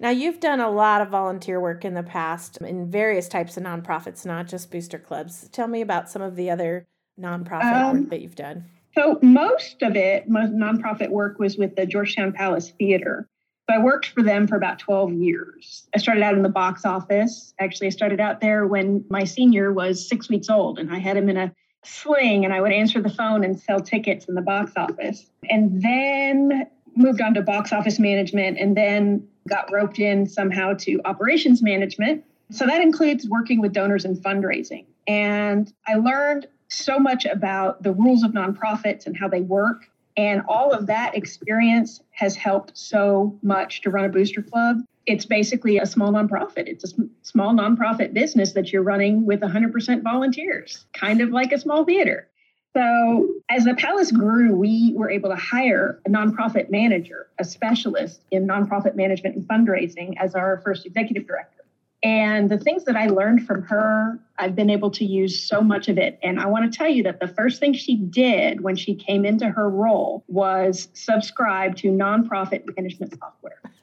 Now, 0.00 0.10
you've 0.10 0.38
done 0.38 0.60
a 0.60 0.70
lot 0.70 1.00
of 1.00 1.08
volunteer 1.08 1.60
work 1.60 1.84
in 1.84 1.94
the 1.94 2.04
past 2.04 2.58
in 2.58 2.88
various 2.88 3.26
types 3.26 3.56
of 3.56 3.64
nonprofits, 3.64 4.24
not 4.24 4.46
just 4.46 4.70
booster 4.70 4.98
clubs. 4.98 5.48
Tell 5.48 5.66
me 5.66 5.80
about 5.80 6.08
some 6.08 6.22
of 6.22 6.36
the 6.36 6.50
other 6.50 6.86
nonprofit 7.20 7.74
um, 7.74 8.00
work 8.00 8.10
that 8.10 8.20
you've 8.20 8.36
done. 8.36 8.64
So, 8.94 9.18
most 9.22 9.82
of 9.82 9.96
it, 9.96 10.28
most 10.28 10.52
nonprofit 10.52 11.10
work 11.10 11.40
was 11.40 11.56
with 11.56 11.74
the 11.74 11.84
Georgetown 11.84 12.32
Palace 12.32 12.72
Theater. 12.78 13.28
So 13.68 13.76
I 13.76 13.78
worked 13.78 14.06
for 14.06 14.22
them 14.22 14.46
for 14.46 14.56
about 14.56 14.78
12 14.78 15.12
years. 15.12 15.86
I 15.94 15.98
started 15.98 16.22
out 16.22 16.34
in 16.34 16.42
the 16.42 16.48
box 16.48 16.86
office. 16.86 17.52
Actually, 17.58 17.88
I 17.88 17.90
started 17.90 18.18
out 18.18 18.40
there 18.40 18.66
when 18.66 19.04
my 19.10 19.24
senior 19.24 19.72
was 19.72 20.08
six 20.08 20.30
weeks 20.30 20.48
old, 20.48 20.78
and 20.78 20.90
I 20.90 20.98
had 20.98 21.18
him 21.18 21.28
in 21.28 21.36
a 21.36 21.54
sling, 21.84 22.46
and 22.46 22.54
I 22.54 22.62
would 22.62 22.72
answer 22.72 23.02
the 23.02 23.10
phone 23.10 23.44
and 23.44 23.60
sell 23.60 23.80
tickets 23.80 24.24
in 24.24 24.34
the 24.34 24.40
box 24.40 24.72
office. 24.74 25.26
And 25.50 25.82
then 25.82 26.66
moved 26.96 27.20
on 27.20 27.34
to 27.34 27.42
box 27.42 27.70
office 27.70 27.98
management, 27.98 28.58
and 28.58 28.74
then 28.74 29.28
got 29.46 29.70
roped 29.70 29.98
in 29.98 30.26
somehow 30.26 30.72
to 30.74 31.00
operations 31.04 31.62
management. 31.62 32.24
So 32.50 32.64
that 32.64 32.80
includes 32.80 33.28
working 33.28 33.60
with 33.60 33.74
donors 33.74 34.06
and 34.06 34.16
fundraising. 34.16 34.86
And 35.06 35.70
I 35.86 35.96
learned 35.96 36.46
so 36.68 36.98
much 36.98 37.26
about 37.26 37.82
the 37.82 37.92
rules 37.92 38.22
of 38.22 38.32
nonprofits 38.32 39.06
and 39.06 39.14
how 39.14 39.28
they 39.28 39.42
work 39.42 39.90
and 40.18 40.42
all 40.48 40.72
of 40.72 40.88
that 40.88 41.14
experience 41.14 42.02
has 42.10 42.34
helped 42.34 42.76
so 42.76 43.38
much 43.40 43.82
to 43.82 43.90
run 43.90 44.04
a 44.04 44.08
booster 44.08 44.42
club. 44.42 44.78
It's 45.06 45.24
basically 45.24 45.78
a 45.78 45.86
small 45.86 46.10
nonprofit. 46.12 46.66
It's 46.66 46.92
a 46.92 46.96
small 47.22 47.54
nonprofit 47.54 48.12
business 48.12 48.52
that 48.52 48.72
you're 48.72 48.82
running 48.82 49.24
with 49.24 49.40
100% 49.40 50.02
volunteers, 50.02 50.86
kind 50.92 51.20
of 51.20 51.30
like 51.30 51.52
a 51.52 51.58
small 51.58 51.84
theater. 51.84 52.28
So, 52.76 53.28
as 53.48 53.64
the 53.64 53.74
palace 53.74 54.10
grew, 54.10 54.54
we 54.54 54.92
were 54.94 55.08
able 55.08 55.30
to 55.30 55.36
hire 55.36 56.00
a 56.04 56.10
nonprofit 56.10 56.68
manager, 56.68 57.28
a 57.38 57.44
specialist 57.44 58.20
in 58.32 58.46
nonprofit 58.46 58.96
management 58.96 59.36
and 59.36 59.48
fundraising, 59.48 60.14
as 60.18 60.34
our 60.34 60.60
first 60.64 60.84
executive 60.84 61.26
director. 61.28 61.64
And 62.02 62.48
the 62.48 62.58
things 62.58 62.84
that 62.84 62.96
I 62.96 63.06
learned 63.06 63.46
from 63.46 63.62
her, 63.62 64.20
I've 64.38 64.54
been 64.54 64.70
able 64.70 64.90
to 64.92 65.04
use 65.04 65.48
so 65.48 65.60
much 65.60 65.88
of 65.88 65.98
it. 65.98 66.18
And 66.22 66.38
I 66.38 66.46
want 66.46 66.70
to 66.70 66.76
tell 66.76 66.88
you 66.88 67.02
that 67.02 67.18
the 67.18 67.26
first 67.26 67.58
thing 67.58 67.72
she 67.72 67.96
did 67.96 68.60
when 68.60 68.76
she 68.76 68.94
came 68.94 69.24
into 69.24 69.48
her 69.48 69.68
role 69.68 70.24
was 70.28 70.88
subscribe 70.92 71.74
to 71.76 71.88
nonprofit 71.88 72.64
management 72.76 73.18
software. 73.18 73.60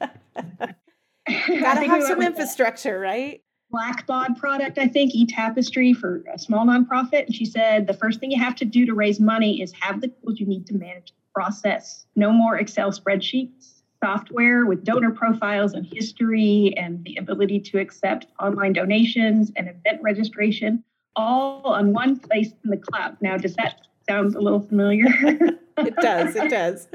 Gotta 1.28 1.86
have 1.88 2.04
some 2.04 2.22
infrastructure, 2.22 2.98
right? 2.98 3.42
Blackbaud 3.72 4.38
product, 4.38 4.78
I 4.78 4.88
think, 4.88 5.14
e-tapestry 5.14 5.92
for 5.92 6.22
a 6.32 6.38
small 6.38 6.64
nonprofit. 6.64 7.26
And 7.26 7.34
she 7.34 7.44
said 7.44 7.86
the 7.86 7.94
first 7.94 8.20
thing 8.20 8.30
you 8.30 8.42
have 8.42 8.54
to 8.56 8.64
do 8.64 8.86
to 8.86 8.94
raise 8.94 9.20
money 9.20 9.60
is 9.60 9.72
have 9.80 10.00
the 10.00 10.08
tools 10.08 10.40
you 10.40 10.46
need 10.46 10.66
to 10.68 10.74
manage 10.74 11.08
the 11.08 11.22
process. 11.34 12.06
No 12.14 12.32
more 12.32 12.56
Excel 12.56 12.92
spreadsheets. 12.92 13.75
Software 14.02 14.66
with 14.66 14.84
donor 14.84 15.10
profiles 15.10 15.72
and 15.72 15.86
history 15.86 16.74
and 16.76 17.02
the 17.04 17.16
ability 17.16 17.60
to 17.60 17.78
accept 17.78 18.26
online 18.38 18.72
donations 18.72 19.52
and 19.56 19.68
event 19.68 20.02
registration 20.02 20.84
all 21.16 21.62
on 21.64 21.92
one 21.92 22.18
place 22.18 22.52
in 22.64 22.70
the 22.70 22.76
cloud. 22.76 23.16
Now, 23.20 23.36
does 23.36 23.54
that 23.56 23.86
sound 24.08 24.34
a 24.34 24.40
little 24.40 24.60
familiar? 24.60 25.06
it 25.78 25.96
does. 25.96 26.36
It 26.36 26.50
does. 26.50 26.88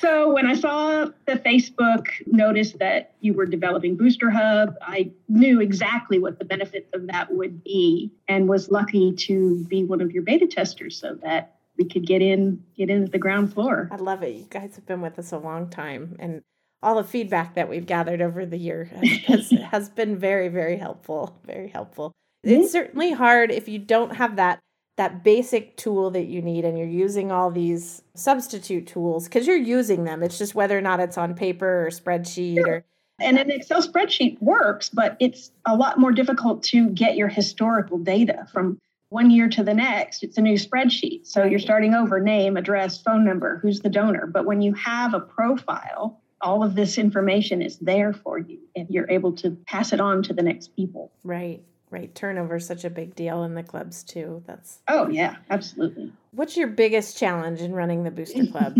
So 0.00 0.32
when 0.32 0.46
I 0.46 0.54
saw 0.54 1.06
the 1.26 1.36
Facebook 1.36 2.06
notice 2.26 2.72
that 2.74 3.14
you 3.20 3.32
were 3.32 3.46
developing 3.46 3.96
Booster 3.96 4.30
Hub, 4.30 4.74
I 4.82 5.12
knew 5.28 5.60
exactly 5.60 6.18
what 6.18 6.38
the 6.38 6.44
benefits 6.44 6.90
of 6.94 7.06
that 7.08 7.32
would 7.32 7.62
be 7.62 8.10
and 8.26 8.48
was 8.48 8.70
lucky 8.70 9.12
to 9.12 9.64
be 9.68 9.84
one 9.84 10.00
of 10.00 10.10
your 10.10 10.24
beta 10.24 10.46
testers 10.46 10.98
so 10.98 11.14
that 11.22 11.56
we 11.76 11.84
could 11.84 12.06
get 12.06 12.22
in 12.22 12.62
get 12.76 12.90
in 12.90 13.06
the 13.06 13.18
ground 13.18 13.52
floor. 13.52 13.88
I 13.90 13.96
love 13.96 14.22
it. 14.22 14.34
You 14.34 14.46
guys 14.48 14.76
have 14.76 14.86
been 14.86 15.00
with 15.00 15.18
us 15.18 15.32
a 15.32 15.38
long 15.38 15.68
time 15.70 16.16
and 16.18 16.42
all 16.82 16.96
the 16.96 17.04
feedback 17.04 17.54
that 17.54 17.68
we've 17.68 17.86
gathered 17.86 18.20
over 18.20 18.44
the 18.44 18.58
year 18.58 18.84
has, 18.84 19.10
has, 19.24 19.50
has 19.70 19.88
been 19.88 20.18
very, 20.18 20.48
very 20.48 20.76
helpful. 20.76 21.40
Very 21.44 21.68
helpful. 21.68 22.12
Mm-hmm. 22.44 22.62
It's 22.62 22.72
certainly 22.72 23.12
hard 23.12 23.50
if 23.50 23.68
you 23.68 23.78
don't 23.78 24.16
have 24.16 24.36
that 24.36 24.60
that 24.96 25.24
basic 25.24 25.76
tool 25.76 26.10
that 26.12 26.26
you 26.26 26.40
need 26.40 26.64
and 26.64 26.78
you're 26.78 26.86
using 26.86 27.32
all 27.32 27.50
these 27.50 28.02
substitute 28.14 28.86
tools 28.86 29.24
because 29.24 29.44
you're 29.44 29.56
using 29.56 30.04
them. 30.04 30.22
It's 30.22 30.38
just 30.38 30.54
whether 30.54 30.78
or 30.78 30.80
not 30.80 31.00
it's 31.00 31.18
on 31.18 31.34
paper 31.34 31.86
or 31.86 31.90
spreadsheet 31.90 32.58
sure. 32.58 32.68
or 32.68 32.84
and 33.20 33.38
an 33.38 33.50
Excel 33.50 33.82
spreadsheet 33.82 34.40
works, 34.40 34.88
but 34.88 35.16
it's 35.20 35.52
a 35.64 35.76
lot 35.76 35.98
more 35.98 36.12
difficult 36.12 36.64
to 36.64 36.90
get 36.90 37.16
your 37.16 37.28
historical 37.28 37.98
data 37.98 38.46
from 38.52 38.80
one 39.14 39.30
year 39.30 39.48
to 39.48 39.62
the 39.62 39.72
next. 39.72 40.24
It's 40.24 40.38
a 40.38 40.40
new 40.40 40.54
spreadsheet. 40.54 41.24
So 41.24 41.44
you're 41.44 41.60
starting 41.60 41.94
over 41.94 42.18
name, 42.18 42.56
address, 42.56 43.00
phone 43.00 43.24
number, 43.24 43.58
who's 43.62 43.78
the 43.78 43.88
donor. 43.88 44.26
But 44.26 44.44
when 44.44 44.60
you 44.60 44.74
have 44.74 45.14
a 45.14 45.20
profile, 45.20 46.20
all 46.40 46.64
of 46.64 46.74
this 46.74 46.98
information 46.98 47.62
is 47.62 47.78
there 47.78 48.12
for 48.12 48.40
you 48.40 48.58
and 48.74 48.90
you're 48.90 49.08
able 49.08 49.32
to 49.36 49.52
pass 49.68 49.92
it 49.92 50.00
on 50.00 50.24
to 50.24 50.34
the 50.34 50.42
next 50.42 50.74
people. 50.74 51.12
Right 51.22 51.62
right 51.90 52.12
turnover 52.14 52.56
is 52.56 52.66
such 52.66 52.84
a 52.84 52.90
big 52.90 53.14
deal 53.14 53.44
in 53.44 53.54
the 53.54 53.62
clubs 53.62 54.02
too 54.02 54.42
that's 54.46 54.80
oh 54.88 55.06
yeah 55.10 55.36
absolutely 55.50 56.10
what's 56.32 56.56
your 56.56 56.66
biggest 56.66 57.16
challenge 57.16 57.60
in 57.60 57.72
running 57.72 58.02
the 58.02 58.10
booster 58.10 58.46
club 58.46 58.74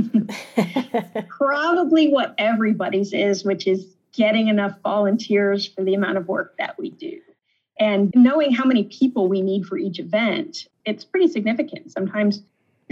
probably 1.29 2.09
what 2.09 2.35
everybody's 2.39 3.13
is 3.13 3.45
which 3.45 3.69
is 3.69 3.95
getting 4.15 4.49
enough 4.49 4.75
volunteers 4.83 5.69
for 5.69 5.85
the 5.85 5.95
amount 5.95 6.17
of 6.17 6.27
work 6.27 6.57
that 6.59 6.77
we 6.77 6.91
do 6.91 7.21
and 7.79 8.13
knowing 8.15 8.53
how 8.53 8.65
many 8.65 8.85
people 8.85 9.29
we 9.29 9.43
need 9.43 9.67
for 9.67 9.77
each 9.77 9.99
event 9.99 10.69
it's 10.85 11.05
pretty 11.05 11.29
significant. 11.29 11.91
Sometimes 11.93 12.43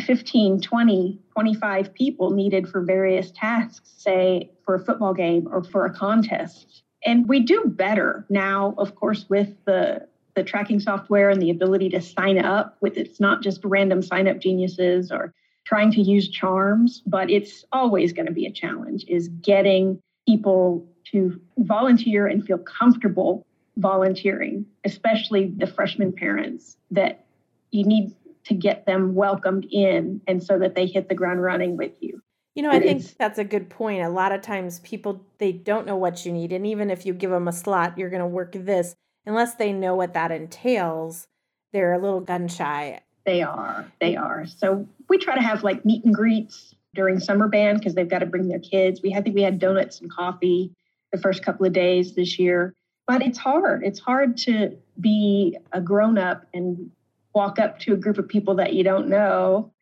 15 0.01 0.61
20 0.61 1.19
25 1.33 1.95
people 1.95 2.31
needed 2.31 2.67
for 2.67 2.81
various 2.81 3.31
tasks 3.33 3.93
say 3.99 4.51
for 4.65 4.75
a 4.75 4.85
football 4.85 5.13
game 5.13 5.47
or 5.51 5.63
for 5.63 5.85
a 5.85 5.93
contest. 5.93 6.83
And 7.05 7.29
we 7.29 7.41
do 7.41 7.65
better 7.67 8.25
now 8.31 8.75
of 8.79 8.95
course 8.95 9.27
with 9.29 9.51
the 9.67 10.09
the 10.35 10.43
tracking 10.43 10.81
software 10.81 11.29
and 11.29 11.43
the 11.43 11.51
ability 11.51 11.91
to 11.91 12.01
sign 12.01 12.39
up 12.39 12.79
with 12.81 12.97
it's 12.97 13.21
not 13.21 13.43
just 13.43 13.61
random 13.65 14.01
sign 14.01 14.27
up 14.27 14.39
geniuses 14.39 15.13
or 15.13 15.35
trying 15.65 15.93
to 15.93 16.01
use 16.01 16.29
charms 16.29 17.03
but 17.07 17.31
it's 17.31 17.65
always 17.71 18.15
going 18.15 18.27
to 18.27 18.33
be 18.33 18.47
a 18.47 18.53
challenge 18.53 19.05
is 19.09 19.29
getting 19.29 20.01
people 20.27 20.89
to 21.05 21.39
volunteer 21.59 22.27
and 22.27 22.47
feel 22.47 22.59
comfortable 22.59 23.45
volunteering 23.77 24.67
especially 24.85 25.53
the 25.57 25.67
freshman 25.67 26.13
parents 26.13 26.77
that 26.91 27.25
you 27.71 27.85
need 27.85 28.15
to 28.45 28.55
get 28.55 28.85
them 28.87 29.15
welcomed 29.15 29.67
in 29.71 30.21
and 30.27 30.43
so 30.43 30.59
that 30.59 30.75
they 30.75 30.87
hit 30.87 31.09
the 31.09 31.15
ground 31.15 31.43
running 31.43 31.77
with 31.77 31.93
you 32.01 32.21
you 32.55 32.63
know 32.63 32.71
i 32.71 32.79
think 32.79 33.03
that's 33.17 33.39
a 33.39 33.45
good 33.45 33.71
point 33.71 34.03
a 34.03 34.11
lot 34.11 34.31
of 34.31 34.43
times 34.43 34.81
people 34.81 35.25
they 35.39 35.53
don't 35.53 35.87
know 35.87 35.97
what 35.97 36.27
you 36.27 36.33
need 36.33 36.53
and 36.53 36.67
even 36.67 36.91
if 36.91 37.07
you 37.07 37.15
give 37.15 37.31
them 37.31 37.49
a 37.49 37.53
slot 37.53 37.97
you're 37.97 38.11
going 38.11 38.21
to 38.21 38.27
work 38.27 38.53
this 38.53 38.95
unless 39.27 39.55
they 39.55 39.73
know 39.73 39.95
what 39.95 40.15
that 40.15 40.31
entails, 40.31 41.29
they're 41.73 41.93
a 41.93 41.99
little 41.99 42.21
gun 42.21 42.49
shy. 42.49 43.01
They 43.25 43.43
are. 43.43 43.91
They 44.01 44.17
are. 44.17 44.47
So 44.47 44.87
we 45.09 45.19
try 45.19 45.35
to 45.35 45.43
have 45.43 45.63
like 45.63 45.85
meet 45.85 46.05
and 46.05 46.15
greets 46.15 46.75
during 46.95 47.21
summer 47.21 47.49
band 47.49 47.79
because 47.79 47.95
they've 47.95 48.09
got 48.09 48.19
to 48.19 48.27
bring 48.27 48.49
their 48.49 48.59
kids. 48.59 49.01
We 49.03 49.11
had, 49.11 49.21
I 49.21 49.23
think 49.23 49.37
we 49.37 49.43
had 49.43 49.59
donuts 49.59 50.01
and 50.01 50.11
coffee 50.11 50.73
the 51.13 51.19
first 51.19 51.45
couple 51.45 51.67
of 51.67 51.73
days 51.73 52.15
this 52.15 52.39
year. 52.39 52.75
But 53.07 53.23
it's 53.23 53.39
hard. 53.39 53.83
It's 53.85 53.99
hard 53.99 54.37
to 54.39 54.79
be 55.01 55.59
a 55.73 55.81
grown 55.81 56.19
up 56.19 56.47
and 56.55 56.91
walk 57.35 57.59
up 57.59 57.79
to 57.81 57.95
a 57.95 57.97
group 57.97 58.19
of 58.19 58.29
people 58.29 58.57
that 58.57 58.75
you 58.75 58.85
don't 58.85 59.09
know. 59.09 59.73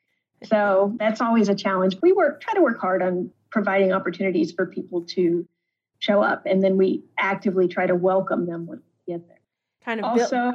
So 0.44 0.94
that's 0.98 1.20
always 1.20 1.48
a 1.48 1.54
challenge. 1.54 1.96
We 2.00 2.12
work 2.12 2.40
try 2.40 2.54
to 2.54 2.62
work 2.62 2.80
hard 2.80 3.02
on 3.02 3.30
providing 3.50 3.92
opportunities 3.92 4.52
for 4.52 4.66
people 4.66 5.02
to 5.02 5.46
show 5.98 6.22
up 6.22 6.46
and 6.46 6.62
then 6.62 6.78
we 6.78 7.02
actively 7.18 7.68
try 7.68 7.86
to 7.86 7.94
welcome 7.94 8.46
them 8.46 8.66
when 8.66 8.80
get 9.06 9.26
there. 9.28 9.40
Kind 9.84 10.00
of 10.00 10.06
also 10.06 10.52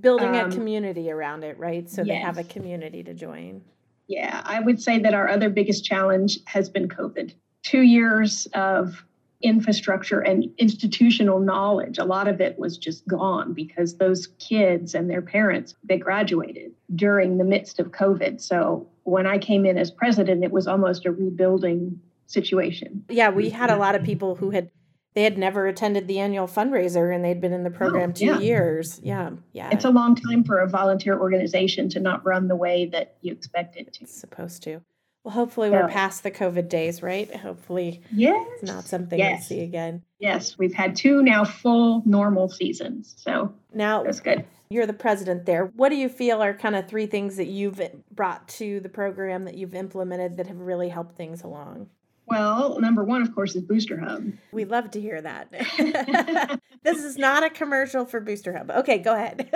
building 0.00 0.36
um, 0.36 0.50
a 0.50 0.52
community 0.52 1.10
around 1.10 1.44
it, 1.44 1.58
right? 1.58 1.88
So 1.88 2.02
yes. 2.02 2.14
they 2.14 2.20
have 2.20 2.38
a 2.38 2.44
community 2.44 3.02
to 3.02 3.14
join. 3.14 3.62
Yeah, 4.06 4.42
I 4.44 4.60
would 4.60 4.80
say 4.80 4.98
that 5.00 5.14
our 5.14 5.28
other 5.28 5.50
biggest 5.50 5.84
challenge 5.84 6.38
has 6.46 6.68
been 6.68 6.88
COVID. 6.88 7.34
Two 7.62 7.82
years 7.82 8.46
of 8.54 9.04
infrastructure 9.42 10.20
and 10.20 10.46
institutional 10.58 11.38
knowledge 11.38 11.98
a 11.98 12.04
lot 12.04 12.26
of 12.26 12.40
it 12.40 12.58
was 12.58 12.76
just 12.76 13.06
gone 13.06 13.52
because 13.52 13.96
those 13.96 14.26
kids 14.38 14.94
and 14.94 15.08
their 15.08 15.22
parents 15.22 15.76
they 15.84 15.96
graduated 15.96 16.72
during 16.96 17.38
the 17.38 17.44
midst 17.44 17.78
of 17.78 17.92
covid 17.92 18.40
so 18.40 18.88
when 19.04 19.26
i 19.28 19.38
came 19.38 19.64
in 19.64 19.78
as 19.78 19.92
president 19.92 20.42
it 20.42 20.50
was 20.50 20.66
almost 20.66 21.06
a 21.06 21.12
rebuilding 21.12 22.00
situation 22.26 23.04
yeah 23.08 23.30
we 23.30 23.48
had 23.48 23.70
a 23.70 23.76
lot 23.76 23.94
of 23.94 24.00
mm-hmm. 24.00 24.06
people 24.06 24.34
who 24.34 24.50
had 24.50 24.70
they 25.14 25.24
had 25.24 25.36
never 25.36 25.66
attended 25.66 26.06
the 26.06 26.20
annual 26.20 26.46
fundraiser 26.46 27.12
and 27.12 27.24
they'd 27.24 27.40
been 27.40 27.52
in 27.52 27.64
the 27.64 27.70
oh, 27.70 27.76
program 27.76 28.10
oh, 28.10 28.12
two 28.12 28.26
yeah. 28.26 28.38
years. 28.38 29.00
Yeah. 29.02 29.30
Yeah. 29.52 29.70
It's 29.72 29.84
a 29.84 29.90
long 29.90 30.14
time 30.14 30.44
for 30.44 30.60
a 30.60 30.68
volunteer 30.68 31.18
organization 31.18 31.88
to 31.88 31.98
not 31.98 32.24
run 32.24 32.46
the 32.46 32.54
way 32.54 32.86
that 32.92 33.16
you 33.20 33.32
expect 33.32 33.76
it 33.76 33.92
to. 33.94 34.04
It's 34.04 34.16
supposed 34.16 34.62
to. 34.62 34.80
Well, 35.24 35.34
hopefully 35.34 35.70
we're 35.70 35.88
past 35.88 36.22
the 36.22 36.30
COVID 36.30 36.68
days, 36.68 37.02
right? 37.02 37.34
Hopefully 37.34 38.02
yes. 38.12 38.46
it's 38.54 38.62
not 38.62 38.84
something 38.84 39.18
yes. 39.18 39.40
we'll 39.40 39.58
see 39.58 39.64
again. 39.64 40.02
Yes, 40.18 40.56
we've 40.56 40.72
had 40.72 40.96
two 40.96 41.22
now 41.22 41.44
full 41.44 42.02
normal 42.06 42.48
seasons. 42.48 43.14
So 43.18 43.52
now 43.74 44.04
that's 44.04 44.20
good. 44.20 44.44
You're 44.70 44.86
the 44.86 44.92
president 44.92 45.46
there. 45.46 45.66
What 45.76 45.88
do 45.88 45.96
you 45.96 46.08
feel 46.08 46.42
are 46.42 46.54
kind 46.54 46.76
of 46.76 46.88
three 46.88 47.06
things 47.06 47.36
that 47.36 47.46
you've 47.46 47.80
brought 48.10 48.46
to 48.48 48.80
the 48.80 48.88
program 48.88 49.44
that 49.44 49.54
you've 49.54 49.74
implemented 49.74 50.36
that 50.36 50.46
have 50.46 50.60
really 50.60 50.88
helped 50.88 51.16
things 51.16 51.42
along? 51.42 51.88
Well, 52.26 52.78
number 52.78 53.02
one, 53.02 53.22
of 53.22 53.34
course, 53.34 53.56
is 53.56 53.62
Booster 53.62 53.98
Hub. 53.98 54.30
We 54.52 54.66
love 54.66 54.90
to 54.90 55.00
hear 55.00 55.20
that. 55.22 55.50
this 56.82 57.02
is 57.02 57.16
not 57.16 57.42
a 57.42 57.50
commercial 57.50 58.04
for 58.04 58.20
Booster 58.20 58.56
Hub. 58.56 58.70
Okay, 58.70 58.98
go 58.98 59.14
ahead. 59.14 59.48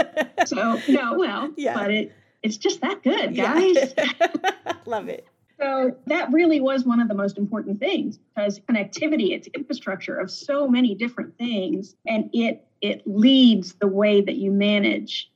so 0.47 0.81
no, 0.89 1.19
well, 1.19 1.53
yeah. 1.57 1.75
but 1.75 1.91
it 1.91 2.13
it's 2.43 2.57
just 2.57 2.81
that 2.81 3.03
good, 3.03 3.37
guys. 3.37 3.95
Yeah. 3.97 4.73
love 4.87 5.09
it. 5.09 5.27
So 5.63 5.97
that 6.07 6.33
really 6.33 6.61
was 6.61 6.85
one 6.85 7.01
of 7.01 7.07
the 7.07 7.15
most 7.15 7.39
important 7.39 7.79
things 7.79 8.19
because 8.19 8.59
connectivity, 8.59 9.31
it's 9.31 9.47
infrastructure 9.55 10.17
of 10.17 10.29
so 10.29 10.67
many 10.67 10.97
different 10.97 11.39
things, 11.39 11.95
and 12.07 12.29
it 12.33 12.67
it 12.81 13.03
leads 13.07 13.75
the 13.75 13.87
way 13.87 14.21
that 14.21 14.35
you 14.35 14.51
manage 14.51 15.31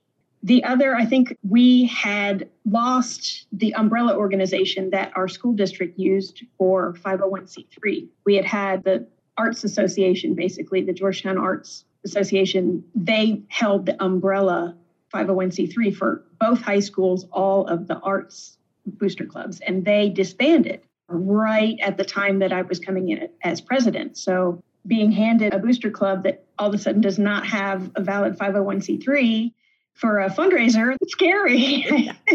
the 0.47 0.63
other, 0.63 0.95
I 0.95 1.07
think 1.07 1.37
we 1.43 1.87
had 1.87 2.49
lost 2.65 3.47
the 3.51 3.75
umbrella 3.75 4.17
organization 4.17 4.91
that 4.91 5.11
our 5.17 5.27
school 5.27 5.55
district 5.55 5.99
used 5.99 6.45
for 6.57 6.95
501c3. 7.05 8.07
We 8.25 8.37
had 8.37 8.45
had 8.45 8.85
the 8.85 9.09
Arts 9.37 9.65
Association, 9.65 10.35
basically, 10.35 10.83
the 10.83 10.93
Georgetown 10.93 11.37
Arts 11.37 11.85
Association, 12.05 12.85
they 12.95 13.43
held 13.49 13.87
the 13.87 14.01
umbrella 14.01 14.77
501c3 15.13 15.97
for 15.97 16.25
both 16.39 16.61
high 16.61 16.79
schools, 16.79 17.27
all 17.33 17.67
of 17.67 17.89
the 17.89 17.99
arts 17.99 18.57
booster 18.87 19.25
clubs, 19.25 19.61
and 19.61 19.85
they 19.85 20.09
disbanded 20.09 20.81
right 21.09 21.79
at 21.81 21.97
the 21.97 22.05
time 22.05 22.41
that 22.41 22.53
I 22.53 22.63
was 22.63 22.79
coming 22.79 23.09
in 23.11 23.29
as 23.43 23.61
president. 23.61 24.17
So 24.17 24.63
being 24.87 25.11
handed 25.13 25.53
a 25.53 25.59
booster 25.59 25.91
club 25.91 26.23
that 26.25 26.45
all 26.59 26.69
of 26.69 26.75
a 26.75 26.79
sudden 26.79 27.01
does 27.01 27.19
not 27.19 27.47
have 27.47 27.91
a 27.97 28.03
valid 28.03 28.39
501c3 28.39 29.53
for 29.95 30.21
a 30.21 30.31
fundraiser. 30.31 30.97
It's 31.01 31.13
scary. 31.13 32.11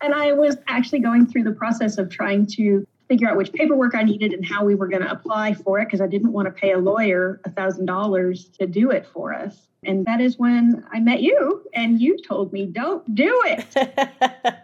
and 0.00 0.14
I 0.14 0.32
was 0.32 0.56
actually 0.68 1.00
going 1.00 1.26
through 1.26 1.44
the 1.44 1.52
process 1.52 1.98
of 1.98 2.08
trying 2.10 2.46
to 2.56 2.86
figure 3.08 3.28
out 3.28 3.36
which 3.36 3.52
paperwork 3.52 3.94
I 3.94 4.04
needed 4.04 4.32
and 4.32 4.44
how 4.44 4.64
we 4.64 4.74
were 4.74 4.88
going 4.88 5.02
to 5.02 5.10
apply 5.10 5.54
for 5.54 5.78
it 5.80 5.86
because 5.86 6.00
I 6.00 6.06
didn't 6.06 6.32
want 6.32 6.46
to 6.46 6.52
pay 6.52 6.72
a 6.72 6.78
lawyer 6.78 7.40
$1,000 7.46 8.58
to 8.58 8.66
do 8.66 8.90
it 8.90 9.06
for 9.06 9.34
us. 9.34 9.68
And 9.84 10.06
that 10.06 10.20
is 10.20 10.38
when 10.38 10.84
I 10.92 11.00
met 11.00 11.20
you 11.20 11.62
and 11.74 12.00
you 12.00 12.16
told 12.22 12.52
me, 12.52 12.66
don't 12.66 13.14
do 13.14 13.42
it. 13.44 14.56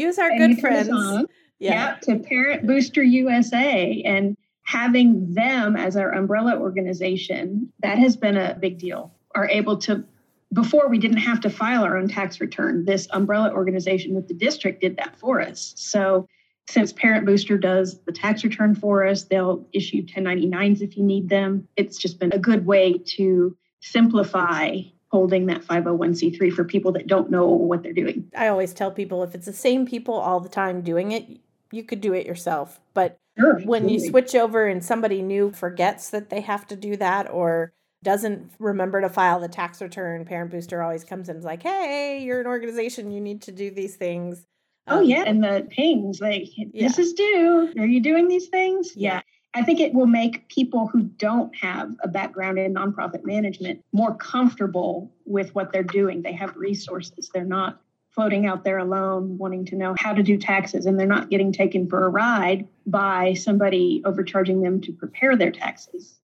Use 0.00 0.18
our 0.18 0.36
good 0.36 0.58
friends. 0.60 0.88
yeah. 1.58 1.72
yeah, 1.72 1.96
to 2.02 2.18
Parent 2.18 2.66
Booster 2.66 3.02
USA. 3.02 4.02
And 4.04 4.36
having 4.62 5.34
them 5.34 5.76
as 5.76 5.96
our 5.96 6.10
umbrella 6.10 6.58
organization, 6.58 7.72
that 7.80 7.98
has 7.98 8.16
been 8.16 8.36
a 8.36 8.56
big 8.58 8.78
deal. 8.78 9.12
Are 9.34 9.48
able 9.48 9.76
to 9.78 10.04
before 10.52 10.88
we 10.88 10.98
didn't 10.98 11.18
have 11.18 11.40
to 11.40 11.50
file 11.50 11.84
our 11.84 11.96
own 11.96 12.08
tax 12.08 12.40
return. 12.40 12.84
This 12.84 13.06
umbrella 13.10 13.52
organization 13.52 14.14
with 14.14 14.26
the 14.26 14.34
district 14.34 14.80
did 14.80 14.96
that 14.96 15.18
for 15.18 15.40
us. 15.40 15.74
So 15.76 16.26
since 16.68 16.92
Parent 16.92 17.26
Booster 17.26 17.58
does 17.58 18.00
the 18.00 18.12
tax 18.12 18.42
return 18.42 18.74
for 18.74 19.06
us, 19.06 19.24
they'll 19.24 19.66
issue 19.72 20.04
1099s 20.04 20.80
if 20.80 20.96
you 20.96 21.04
need 21.04 21.28
them. 21.28 21.68
It's 21.76 21.98
just 21.98 22.18
been 22.18 22.32
a 22.32 22.38
good 22.38 22.66
way 22.66 22.94
to 23.16 23.56
simplify 23.80 24.78
holding 25.10 25.46
that 25.46 25.62
501c3 25.62 26.52
for 26.52 26.64
people 26.64 26.92
that 26.92 27.06
don't 27.06 27.30
know 27.30 27.46
what 27.46 27.82
they're 27.82 27.92
doing. 27.92 28.30
I 28.36 28.48
always 28.48 28.72
tell 28.72 28.90
people 28.90 29.22
if 29.22 29.34
it's 29.34 29.46
the 29.46 29.52
same 29.52 29.86
people 29.86 30.14
all 30.14 30.40
the 30.40 30.48
time 30.48 30.82
doing 30.82 31.12
it, 31.12 31.26
you 31.72 31.82
could 31.82 32.00
do 32.00 32.12
it 32.12 32.26
yourself. 32.26 32.80
But 32.94 33.18
sure, 33.38 33.60
when 33.60 33.88
you 33.88 34.00
switch 34.00 34.34
over 34.34 34.66
and 34.66 34.84
somebody 34.84 35.22
new 35.22 35.52
forgets 35.52 36.10
that 36.10 36.30
they 36.30 36.40
have 36.40 36.66
to 36.68 36.76
do 36.76 36.96
that 36.96 37.30
or 37.30 37.72
doesn't 38.02 38.52
remember 38.58 39.00
to 39.00 39.08
file 39.08 39.40
the 39.40 39.48
tax 39.48 39.82
return, 39.82 40.24
Parent 40.24 40.50
Booster 40.50 40.82
always 40.82 41.04
comes 41.04 41.28
in 41.28 41.36
and 41.36 41.40
is 41.40 41.44
like, 41.44 41.62
hey, 41.62 42.22
you're 42.22 42.40
an 42.40 42.46
organization, 42.46 43.10
you 43.10 43.20
need 43.20 43.42
to 43.42 43.52
do 43.52 43.70
these 43.70 43.96
things. 43.96 44.46
Oh, 44.86 44.98
um, 44.98 45.04
yeah. 45.04 45.24
And 45.26 45.42
the 45.42 45.66
pings, 45.70 46.20
like, 46.20 46.48
yeah. 46.56 46.88
this 46.88 46.98
is 46.98 47.12
due. 47.12 47.72
Are 47.78 47.86
you 47.86 48.00
doing 48.00 48.28
these 48.28 48.48
things? 48.48 48.96
Yeah. 48.96 49.22
I 49.52 49.62
think 49.62 49.80
it 49.80 49.92
will 49.92 50.06
make 50.06 50.48
people 50.48 50.86
who 50.86 51.02
don't 51.02 51.54
have 51.56 51.94
a 52.04 52.08
background 52.08 52.58
in 52.58 52.74
nonprofit 52.74 53.24
management 53.24 53.84
more 53.92 54.14
comfortable 54.14 55.12
with 55.24 55.54
what 55.54 55.72
they're 55.72 55.82
doing. 55.82 56.22
They 56.22 56.32
have 56.32 56.56
resources. 56.56 57.30
They're 57.34 57.44
not 57.44 57.80
floating 58.10 58.46
out 58.46 58.64
there 58.64 58.78
alone 58.78 59.38
wanting 59.38 59.64
to 59.64 59.76
know 59.76 59.94
how 59.98 60.12
to 60.12 60.22
do 60.22 60.36
taxes 60.36 60.86
and 60.86 60.98
they're 60.98 61.06
not 61.06 61.30
getting 61.30 61.52
taken 61.52 61.88
for 61.88 62.04
a 62.04 62.08
ride 62.08 62.66
by 62.86 63.34
somebody 63.34 64.02
overcharging 64.04 64.62
them 64.62 64.80
to 64.80 64.92
prepare 64.92 65.36
their 65.36 65.52
taxes. 65.52 66.19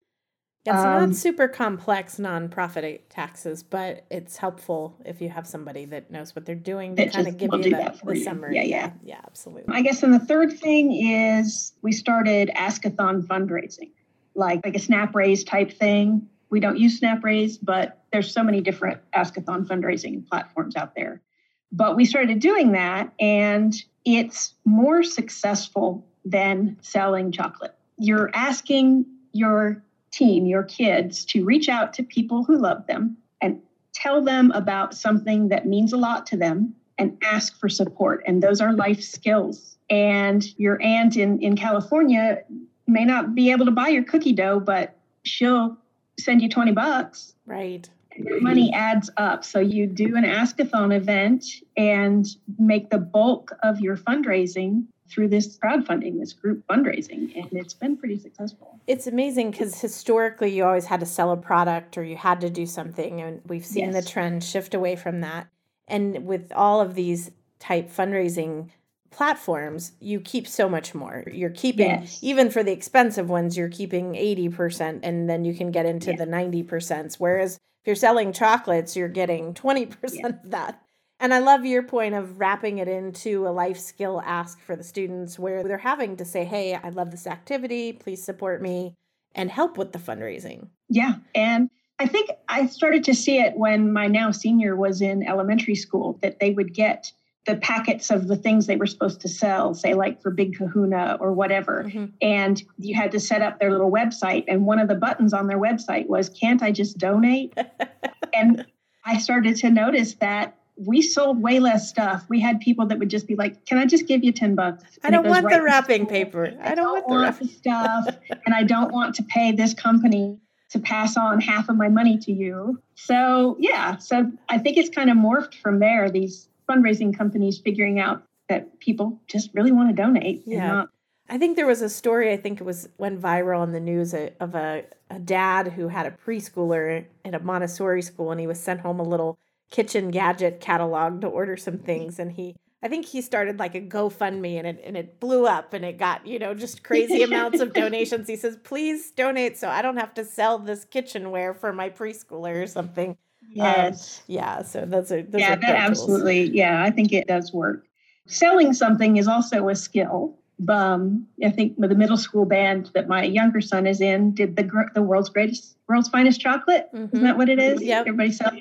It's 0.67 0.77
um, 0.77 1.09
not 1.11 1.15
super 1.15 1.47
complex 1.49 2.17
nonprofit 2.17 3.01
taxes, 3.09 3.63
but 3.63 4.05
it's 4.11 4.37
helpful 4.37 4.97
if 5.05 5.21
you 5.21 5.29
have 5.29 5.47
somebody 5.47 5.85
that 5.87 6.11
knows 6.11 6.35
what 6.35 6.45
they're 6.45 6.55
doing 6.55 6.97
to 6.97 7.09
kind 7.09 7.29
of 7.29 7.37
give 7.37 7.51
you 7.55 7.63
the, 7.63 8.01
the 8.05 8.23
summary. 8.23 8.57
Yeah, 8.57 8.63
yeah. 8.63 8.91
Yeah, 9.05 9.21
absolutely. 9.25 9.75
I 9.75 9.83
guess 9.83 10.03
and 10.03 10.13
the 10.13 10.19
third 10.19 10.59
thing 10.59 10.93
is 10.93 11.73
we 11.83 11.93
started 11.93 12.51
Askathon 12.57 13.27
fundraising, 13.27 13.91
like 14.35 14.65
like 14.65 14.75
a 14.75 14.81
Snap 14.81 15.15
Raise 15.15 15.45
type 15.45 15.73
thing. 15.73 16.29
We 16.51 16.61
don't 16.61 16.79
use 16.79 16.99
Snap 16.99 17.23
Raise, 17.23 17.59
but 17.59 18.03
there's 18.13 18.33
so 18.33 18.43
many 18.43 18.61
different 18.61 19.01
Askathon 19.13 19.67
fundraising 19.67 20.27
platforms 20.29 20.75
out 20.75 20.95
there. 20.95 21.23
But 21.71 21.97
we 21.97 22.05
started 22.05 22.41
doing 22.41 22.73
that 22.73 23.13
and 23.21 23.75
it's 24.05 24.55
more 24.65 25.03
successful 25.03 26.07
than 26.25 26.77
selling 26.81 27.33
chocolate. 27.33 27.75
You're 27.99 28.31
asking 28.35 29.07
your 29.33 29.83
team, 30.11 30.47
your 30.47 30.63
kids, 30.63 31.25
to 31.27 31.45
reach 31.45 31.69
out 31.69 31.93
to 31.95 32.03
people 32.03 32.45
who 32.45 32.57
love 32.57 32.87
them 32.87 33.17
and 33.41 33.61
tell 33.93 34.23
them 34.23 34.51
about 34.53 34.95
something 34.95 35.49
that 35.49 35.67
means 35.67 35.93
a 35.93 35.97
lot 35.97 36.27
to 36.27 36.37
them 36.37 36.75
and 36.99 37.17
ask 37.23 37.59
for 37.59 37.69
support. 37.69 38.23
And 38.27 38.43
those 38.43 38.61
are 38.61 38.73
life 38.73 39.03
skills. 39.03 39.77
And 39.91 40.45
your 40.59 40.81
aunt 40.83 41.17
in, 41.17 41.41
in 41.41 41.57
California 41.57 42.43
may 42.87 43.05
not 43.05 43.35
be 43.35 43.51
able 43.51 43.67
to 43.67 43.71
buy 43.71 43.89
your 43.89 44.05
cookie 44.05 44.33
dough, 44.33 44.61
but 44.61 44.97
she'll 45.23 45.77
send 46.19 46.43
you 46.43 46.49
20 46.49 46.73
bucks. 46.73 47.35
Right. 47.47 47.89
Money 48.19 48.73
adds 48.73 49.11
up. 49.19 49.45
So 49.45 49.61
you 49.61 49.87
do 49.87 50.17
an 50.17 50.25
askathon 50.25 50.95
event 50.95 51.45
and 51.77 52.27
make 52.59 52.89
the 52.89 52.99
bulk 52.99 53.51
of 53.63 53.81
your 53.81 53.97
fundraising 53.97 54.85
through 55.09 55.29
this 55.29 55.57
crowdfunding, 55.59 56.19
this 56.19 56.33
group 56.33 56.67
fundraising, 56.67 57.37
and 57.37 57.53
it's 57.53 57.75
been 57.75 57.97
pretty 57.97 58.19
successful. 58.19 58.81
It's 58.87 59.07
amazing 59.07 59.51
because 59.51 59.81
historically 59.81 60.55
you 60.55 60.65
always 60.65 60.87
had 60.87 61.01
to 61.01 61.07
sell 61.07 61.33
a 61.33 61.37
product 61.37 61.97
or 61.97 62.05
you 62.05 62.17
had 62.17 62.41
to 62.41 62.51
do 62.51 62.67
something, 62.67 63.21
and 63.21 63.41
we've 63.47 63.67
seen 63.67 63.93
yes. 63.93 64.05
the 64.05 64.11
trend 64.11 64.45
shift 64.45 64.75
away 64.75 64.97
from 64.97 65.21
that. 65.21 65.49
And 65.89 66.27
with 66.27 66.53
all 66.53 66.81
of 66.81 66.95
these 66.95 67.31
type 67.59 67.91
fundraising 67.91 68.71
platforms, 69.11 69.93
you 70.01 70.21
keep 70.21 70.47
so 70.47 70.69
much 70.69 70.95
more. 70.95 71.25
You're 71.33 71.51
keeping, 71.51 71.89
yes. 71.89 72.19
even 72.23 72.51
for 72.51 72.63
the 72.63 72.73
expensive 72.73 73.31
ones, 73.31 73.57
you're 73.57 73.69
keeping 73.69 74.13
80%, 74.13 75.01
and 75.03 75.31
then 75.31 75.45
you 75.45 75.55
can 75.55 75.71
get 75.71 75.87
into 75.87 76.13
the 76.13 76.27
90%. 76.27 77.15
Whereas 77.19 77.55
if 77.55 77.87
you're 77.87 77.97
selling 77.97 78.33
chocolates, 78.33 78.97
you're 78.97 79.09
getting 79.09 79.55
20% 79.55 80.25
of 80.25 80.51
that. 80.51 80.83
And 81.19 81.33
I 81.33 81.39
love 81.39 81.65
your 81.65 81.83
point 81.83 82.15
of 82.15 82.39
wrapping 82.39 82.79
it 82.79 82.89
into 82.89 83.47
a 83.47 83.51
life 83.51 83.79
skill 83.79 84.23
ask 84.25 84.61
for 84.61 84.77
the 84.77 84.85
students 84.85 85.39
where 85.39 85.63
they're 85.63 85.79
having 85.79 86.17
to 86.19 86.25
say, 86.25 86.45
hey, 86.45 86.75
I 86.75 86.91
love 86.91 87.11
this 87.11 87.27
activity, 87.27 87.93
please 87.93 88.23
support 88.23 88.61
me 88.61 88.95
and 89.35 89.51
help 89.51 89.79
with 89.79 89.93
the 89.93 89.99
fundraising. 89.99 90.69
Yeah. 90.89 91.15
And 91.35 91.71
I 91.99 92.07
think 92.07 92.31
I 92.49 92.67
started 92.67 93.05
to 93.05 93.15
see 93.15 93.39
it 93.39 93.57
when 93.57 93.93
my 93.93 94.07
now 94.07 94.31
senior 94.31 94.77
was 94.77 95.01
in 95.01 95.27
elementary 95.27 95.75
school 95.75 96.19
that 96.21 96.39
they 96.41 96.51
would 96.51 96.75
get 96.75 97.13
the 97.47 97.57
packets 97.57 98.11
of 98.11 98.27
the 98.27 98.37
things 98.37 98.67
they 98.67 98.77
were 98.77 98.87
supposed 98.87 99.21
to 99.21 99.29
sell, 99.29 99.73
say 99.73 99.95
like 99.95 100.21
for 100.21 100.31
Big 100.31 100.57
Kahuna 100.59 101.17
or 101.21 101.33
whatever. 101.33 101.85
Mm-hmm. 101.85 102.07
And 102.21 102.63
you 102.77 102.95
had 102.95 103.13
to 103.13 103.21
set 103.21 103.41
up 103.41 103.61
their 103.61 103.71
little 103.71 103.91
website. 103.91 104.45
And 104.49 104.67
one 104.67 104.81
of 104.81 104.89
the 104.89 104.97
buttons 104.97 105.33
on 105.33 105.47
their 105.47 105.59
website 105.59 106.09
was, 106.09 106.29
Can't 106.29 106.63
I 106.63 106.73
just 106.73 106.99
donate? 106.99 107.57
and 108.35 108.67
I 109.05 109.19
started 109.19 109.57
to 109.57 109.71
notice 109.71 110.15
that 110.15 110.59
we 110.77 111.01
sold 111.01 111.41
way 111.43 111.59
less 111.59 111.89
stuff. 111.89 112.27
We 112.29 112.41
had 112.41 112.61
people 112.61 112.87
that 112.87 112.99
would 112.99 113.09
just 113.09 113.27
be 113.27 113.35
like, 113.35 113.65
"Can 113.65 113.79
I 113.79 113.87
just 113.87 114.07
give 114.07 114.23
you 114.23 114.33
ten 114.33 114.55
bucks?" 114.55 114.85
And 115.03 115.15
I 115.15 115.23
don't 115.23 115.29
want 115.29 115.45
right 115.47 115.57
the 115.57 115.63
wrapping 115.63 116.07
paper. 116.07 116.53
I, 116.61 116.73
I 116.73 116.75
don't, 116.75 117.09
want, 117.09 117.39
the, 117.39 117.49
stuff, 117.49 118.17
and 118.45 118.55
I 118.55 118.63
don't 118.63 118.93
want 118.93 119.15
to 119.17 119.23
pay 119.23 119.53
this 119.53 119.75
company 119.75 120.39
to 120.71 120.79
pass 120.79 121.17
on 121.17 121.41
half 121.41 121.69
of 121.69 121.77
my 121.77 121.89
money 121.89 122.19
to 122.19 122.33
you. 122.33 122.81
So 122.95 123.57
yeah, 123.59 123.97
so 123.97 124.31
I 124.49 124.59
think 124.59 124.77
it's 124.77 124.91
kind 124.91 125.11
of 125.11 125.17
morphed 125.17 125.55
from 125.55 125.79
there. 125.79 126.11
These 126.11 126.49
fundraising 126.69 127.17
companies 127.17 127.59
figuring 127.59 127.99
out 127.99 128.25
that 128.49 128.79
people 128.81 129.21
just 129.27 129.51
really 129.55 129.73
want 129.73 129.89
to 129.89 129.95
donate. 129.95 130.43
Yeah. 130.47 130.67
Not- 130.69 130.89
I 131.29 131.39
think 131.39 131.57
there 131.57 131.67
was 131.67 131.83
a 131.83 131.89
story. 131.89 132.33
I 132.33 132.37
think 132.37 132.61
it 132.61 132.65
was 132.65 132.89
went 132.99 133.21
viral 133.21 133.65
in 133.65 133.73
the 133.73 133.81
news 133.81 134.15
uh, 134.15 134.31
of 134.39 134.55
a, 134.55 134.85
a 135.11 135.19
dad 135.19 135.73
who 135.73 135.89
had 135.89 136.07
a 136.07 136.13
preschooler 136.13 137.07
at 137.25 137.35
a 137.35 137.41
Montessori 137.41 138.03
school, 138.03 138.31
and 138.31 138.41
he 138.41 138.47
was 138.47 138.61
sent 138.61 138.81
home 138.81 139.01
a 139.01 139.03
little 139.03 139.37
kitchen 139.71 140.11
gadget 140.11 140.61
catalog 140.61 141.21
to 141.21 141.27
order 141.27 141.57
some 141.57 141.79
things 141.79 142.19
and 142.19 142.33
he 142.33 142.55
I 142.83 142.89
think 142.89 143.07
he 143.07 143.21
started 143.21 143.59
like 143.59 143.75
a 143.75 143.81
GoFundMe 143.81 144.59
and 144.59 144.67
it 144.67 144.81
and 144.85 144.97
it 144.97 145.19
blew 145.19 145.47
up 145.47 145.73
and 145.73 145.85
it 145.85 145.99
got, 145.99 146.27
you 146.27 146.39
know, 146.39 146.55
just 146.55 146.85
crazy 146.85 147.23
amounts 147.25 147.61
of 147.61 147.73
donations. 147.73 148.29
He 148.29 148.37
says, 148.37 148.57
please 148.63 149.11
donate 149.11 149.57
so 149.59 149.69
I 149.69 149.83
don't 149.83 149.97
have 149.97 150.15
to 150.15 150.25
sell 150.25 150.59
this 150.59 150.85
kitchenware 150.85 151.55
for 151.55 151.73
my 151.73 151.91
preschooler 151.91 152.63
or 152.63 152.67
something. 152.67 153.11
Um, 153.11 153.17
yes. 153.51 154.19
Um, 154.21 154.25
yeah. 154.29 154.63
So 154.63 154.85
those 154.85 155.11
are 155.11 155.23
those 155.23 155.41
Yeah, 155.41 155.55
are 155.55 155.61
that 155.61 155.77
absolutely. 155.77 156.45
Tools. 156.45 156.57
Yeah, 156.57 156.85
I 156.85 156.91
think 156.91 157.13
it 157.13 157.27
does 157.27 157.53
work. 157.53 157.87
Selling 158.27 158.73
something 158.73 159.17
is 159.17 159.27
also 159.27 159.69
a 159.69 159.75
skill. 159.75 160.39
Um, 160.69 161.27
I 161.45 161.51
think 161.51 161.79
the 161.79 161.89
middle 161.95 162.17
school 162.17 162.45
band 162.45 162.91
that 162.95 163.09
my 163.09 163.25
younger 163.25 163.61
son 163.61 163.87
is 163.87 164.01
in 164.01 164.33
did 164.33 164.57
the 164.57 164.89
the 164.95 165.03
world's 165.03 165.29
greatest, 165.29 165.77
world's 165.89 166.09
finest 166.09 166.41
chocolate. 166.41 166.89
Mm-hmm. 166.95 167.17
Isn't 167.17 167.25
that 167.25 167.37
what 167.37 167.49
it 167.49 167.59
is? 167.59 167.83
Yeah. 167.83 168.01
Everybody 168.01 168.33
sells 168.33 168.55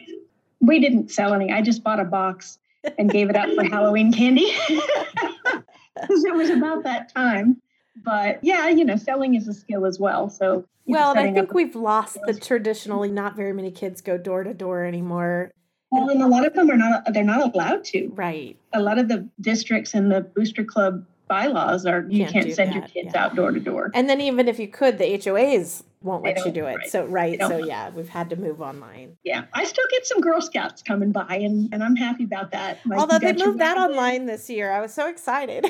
we 0.62 0.80
didn't 0.80 1.12
sell 1.12 1.34
any. 1.34 1.52
I 1.52 1.62
just 1.62 1.84
bought 1.84 2.00
a 2.00 2.06
box 2.06 2.60
and 2.98 3.10
gave 3.10 3.30
it 3.30 3.36
up 3.36 3.50
for 3.56 3.64
Halloween 3.70 4.12
candy 4.12 4.52
because 4.68 6.24
it 6.26 6.34
was 6.34 6.50
about 6.50 6.84
that 6.84 7.14
time. 7.14 7.62
But 8.04 8.44
yeah, 8.44 8.68
you 8.68 8.84
know, 8.84 8.98
selling 8.98 9.36
is 9.36 9.48
a 9.48 9.54
skill 9.54 9.86
as 9.86 10.00
well. 10.00 10.30
So 10.30 10.66
well, 10.86 11.18
I 11.18 11.32
think 11.32 11.54
we've 11.54 11.76
lost 11.76 12.18
the 12.26 12.34
traditionally 12.34 13.10
not 13.10 13.36
very 13.36 13.54
many 13.54 13.72
kids 13.72 14.02
go 14.02 14.18
door 14.18 14.44
to 14.44 14.54
door 14.54 14.84
anymore. 14.84 15.52
Well, 15.92 16.10
and 16.10 16.22
a 16.22 16.28
lot 16.28 16.46
of 16.46 16.54
them 16.54 16.70
are 16.70 16.78
not 16.78 17.14
they're 17.14 17.24
not 17.24 17.56
allowed 17.56 17.84
to. 17.86 18.10
Right. 18.10 18.58
A 18.74 18.82
lot 18.82 19.00
of 19.00 19.08
the 19.08 19.28
districts 19.40 19.94
and 19.94 20.12
the 20.12 20.22
booster 20.22 20.64
club 20.64 21.06
bylaws 21.28 21.86
are 21.86 22.06
you 22.10 22.26
can't, 22.26 22.34
can't 22.34 22.54
send 22.54 22.70
that, 22.72 22.76
your 22.76 22.88
kids 22.88 23.14
yeah. 23.14 23.26
out 23.26 23.36
door 23.36 23.52
to 23.52 23.60
door. 23.60 23.92
And 23.94 24.10
then 24.10 24.22
even 24.22 24.48
if 24.48 24.60
you 24.60 24.68
could, 24.68 24.98
the 24.98 25.06
HOAs 25.06 25.84
won't 26.02 26.24
let 26.24 26.46
you 26.46 26.52
do 26.52 26.66
it. 26.66 26.76
Right. 26.76 26.90
So 26.90 27.06
right, 27.06 27.40
so 27.40 27.58
yeah, 27.58 27.90
we've 27.90 28.10
had 28.10 28.30
to 28.30 28.36
move 28.36 28.62
online. 28.62 29.18
Yeah, 29.24 29.46
I 29.54 29.66
still 29.66 29.86
get 29.92 30.06
some 30.06 30.22
Girl 30.22 30.42
Scouts 30.42 30.82
coming 30.84 31.12
by, 31.12 31.26
and 31.30 31.74
and 31.74 31.84
I'm 31.84 31.96
happy 31.96 32.24
about 32.24 32.52
that. 32.52 32.80
Although 32.96 33.20
they 33.20 33.34
moved 33.34 33.60
that 33.60 33.78
online 33.78 34.26
this 34.26 34.50
year, 34.50 34.72
I 34.72 34.82
was 34.82 34.94
so 34.94 35.10
excited. 35.10 35.66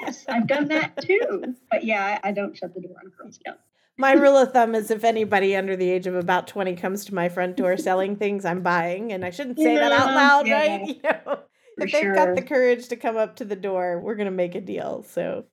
yes, 0.00 0.24
I've 0.28 0.46
done 0.46 0.68
that 0.68 0.96
too. 0.98 1.54
But 1.70 1.84
yeah, 1.84 2.20
I, 2.22 2.28
I 2.28 2.32
don't 2.32 2.56
shut 2.56 2.74
the 2.74 2.80
door 2.80 2.96
on 3.02 3.10
Girl 3.16 3.32
Scouts. 3.32 3.58
My 4.00 4.12
rule 4.12 4.36
of 4.36 4.52
thumb 4.52 4.76
is 4.76 4.92
if 4.92 5.02
anybody 5.02 5.56
under 5.56 5.74
the 5.74 5.90
age 5.90 6.06
of 6.06 6.14
about 6.14 6.46
20 6.46 6.76
comes 6.76 7.04
to 7.06 7.14
my 7.14 7.28
front 7.28 7.56
door 7.56 7.76
selling 7.76 8.14
things 8.14 8.44
I'm 8.44 8.62
buying, 8.62 9.12
and 9.12 9.24
I 9.24 9.30
shouldn't 9.30 9.58
say 9.58 9.74
yeah, 9.74 9.88
that 9.88 9.92
out 9.92 10.14
loud, 10.14 10.46
yeah. 10.46 10.56
right? 10.56 10.86
You 10.98 11.02
know, 11.02 11.38
if 11.80 11.92
they've 11.92 12.02
sure. 12.02 12.14
got 12.14 12.34
the 12.34 12.42
courage 12.42 12.88
to 12.88 12.96
come 12.96 13.16
up 13.16 13.36
to 13.36 13.44
the 13.44 13.56
door, 13.56 14.00
we're 14.00 14.14
going 14.16 14.26
to 14.26 14.30
make 14.30 14.54
a 14.54 14.60
deal. 14.60 15.04
So, 15.08 15.44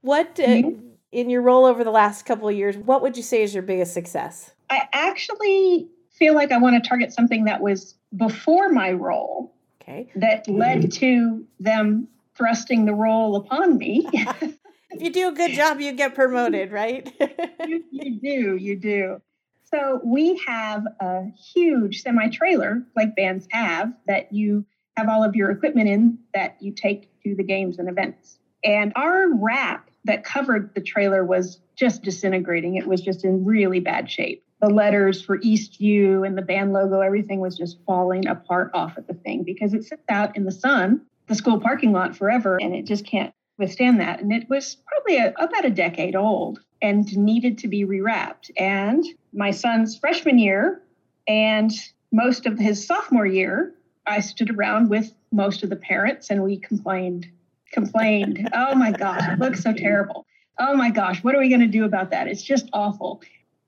what 0.00 0.38
uh, 0.38 0.46
mm-hmm 0.46 0.94
in 1.14 1.30
your 1.30 1.42
role 1.42 1.64
over 1.64 1.84
the 1.84 1.92
last 1.92 2.26
couple 2.26 2.48
of 2.48 2.56
years, 2.56 2.76
what 2.76 3.00
would 3.00 3.16
you 3.16 3.22
say 3.22 3.42
is 3.42 3.54
your 3.54 3.62
biggest 3.62 3.94
success? 3.94 4.50
I 4.68 4.88
actually 4.92 5.88
feel 6.10 6.34
like 6.34 6.50
I 6.50 6.58
want 6.58 6.82
to 6.82 6.86
target 6.86 7.12
something 7.12 7.44
that 7.44 7.60
was 7.60 7.94
before 8.16 8.68
my 8.68 8.90
role. 8.92 9.54
Okay. 9.80 10.10
That 10.16 10.48
led 10.48 10.90
to 10.94 11.46
them 11.60 12.08
thrusting 12.36 12.84
the 12.84 12.94
role 12.94 13.36
upon 13.36 13.78
me. 13.78 14.08
if 14.12 15.00
you 15.00 15.12
do 15.12 15.28
a 15.28 15.32
good 15.32 15.52
job, 15.52 15.80
you 15.80 15.92
get 15.92 16.16
promoted, 16.16 16.72
right? 16.72 17.08
you, 17.64 17.84
you 17.92 18.20
do, 18.20 18.56
you 18.56 18.76
do. 18.76 19.22
So 19.70 20.00
we 20.04 20.42
have 20.46 20.84
a 21.00 21.26
huge 21.54 22.02
semi 22.02 22.28
trailer, 22.28 22.82
like 22.96 23.14
bands 23.14 23.46
have, 23.50 23.92
that 24.08 24.32
you 24.32 24.64
have 24.96 25.08
all 25.08 25.24
of 25.24 25.34
your 25.34 25.50
equipment 25.50 25.88
in 25.88 26.18
that 26.34 26.56
you 26.60 26.72
take 26.72 27.08
to 27.22 27.34
the 27.34 27.42
games 27.42 27.78
and 27.78 27.88
events. 27.88 28.38
And 28.62 28.92
our 28.96 29.28
wrap 29.34 29.90
that 30.04 30.24
covered 30.24 30.74
the 30.74 30.80
trailer 30.80 31.24
was 31.24 31.60
just 31.76 32.02
disintegrating. 32.02 32.76
It 32.76 32.86
was 32.86 33.00
just 33.00 33.24
in 33.24 33.44
really 33.44 33.80
bad 33.80 34.10
shape. 34.10 34.44
The 34.60 34.68
letters 34.68 35.22
for 35.22 35.38
Eastview 35.38 36.26
and 36.26 36.38
the 36.38 36.42
band 36.42 36.72
logo, 36.72 37.00
everything 37.00 37.40
was 37.40 37.56
just 37.56 37.78
falling 37.84 38.26
apart 38.26 38.70
off 38.72 38.96
of 38.96 39.06
the 39.06 39.14
thing 39.14 39.42
because 39.42 39.74
it 39.74 39.84
sits 39.84 40.04
out 40.08 40.36
in 40.36 40.44
the 40.44 40.52
sun, 40.52 41.02
the 41.26 41.34
school 41.34 41.60
parking 41.60 41.92
lot 41.92 42.16
forever, 42.16 42.58
and 42.60 42.74
it 42.74 42.86
just 42.86 43.04
can't 43.04 43.34
withstand 43.58 44.00
that. 44.00 44.20
And 44.20 44.32
it 44.32 44.48
was 44.48 44.76
probably 44.86 45.18
a, 45.18 45.34
about 45.38 45.64
a 45.64 45.70
decade 45.70 46.16
old 46.16 46.60
and 46.80 47.16
needed 47.16 47.58
to 47.58 47.68
be 47.68 47.84
rewrapped. 47.84 48.50
And 48.56 49.04
my 49.32 49.50
son's 49.50 49.98
freshman 49.98 50.38
year 50.38 50.82
and 51.26 51.72
most 52.12 52.46
of 52.46 52.58
his 52.58 52.86
sophomore 52.86 53.26
year, 53.26 53.74
I 54.06 54.20
stood 54.20 54.50
around 54.50 54.90
with 54.90 55.14
most 55.32 55.62
of 55.62 55.70
the 55.70 55.76
parents 55.76 56.30
and 56.30 56.42
we 56.42 56.58
complained, 56.58 57.28
complained. 57.72 58.48
oh 58.54 58.74
my 58.74 58.92
gosh, 58.92 59.22
it 59.28 59.38
looks 59.38 59.62
so 59.62 59.72
terrible. 59.72 60.26
Oh 60.58 60.74
my 60.76 60.90
gosh, 60.90 61.22
what 61.24 61.34
are 61.34 61.40
we 61.40 61.48
going 61.48 61.60
to 61.60 61.66
do 61.66 61.84
about 61.84 62.10
that? 62.10 62.28
It's 62.28 62.42
just 62.42 62.68
awful. 62.72 63.22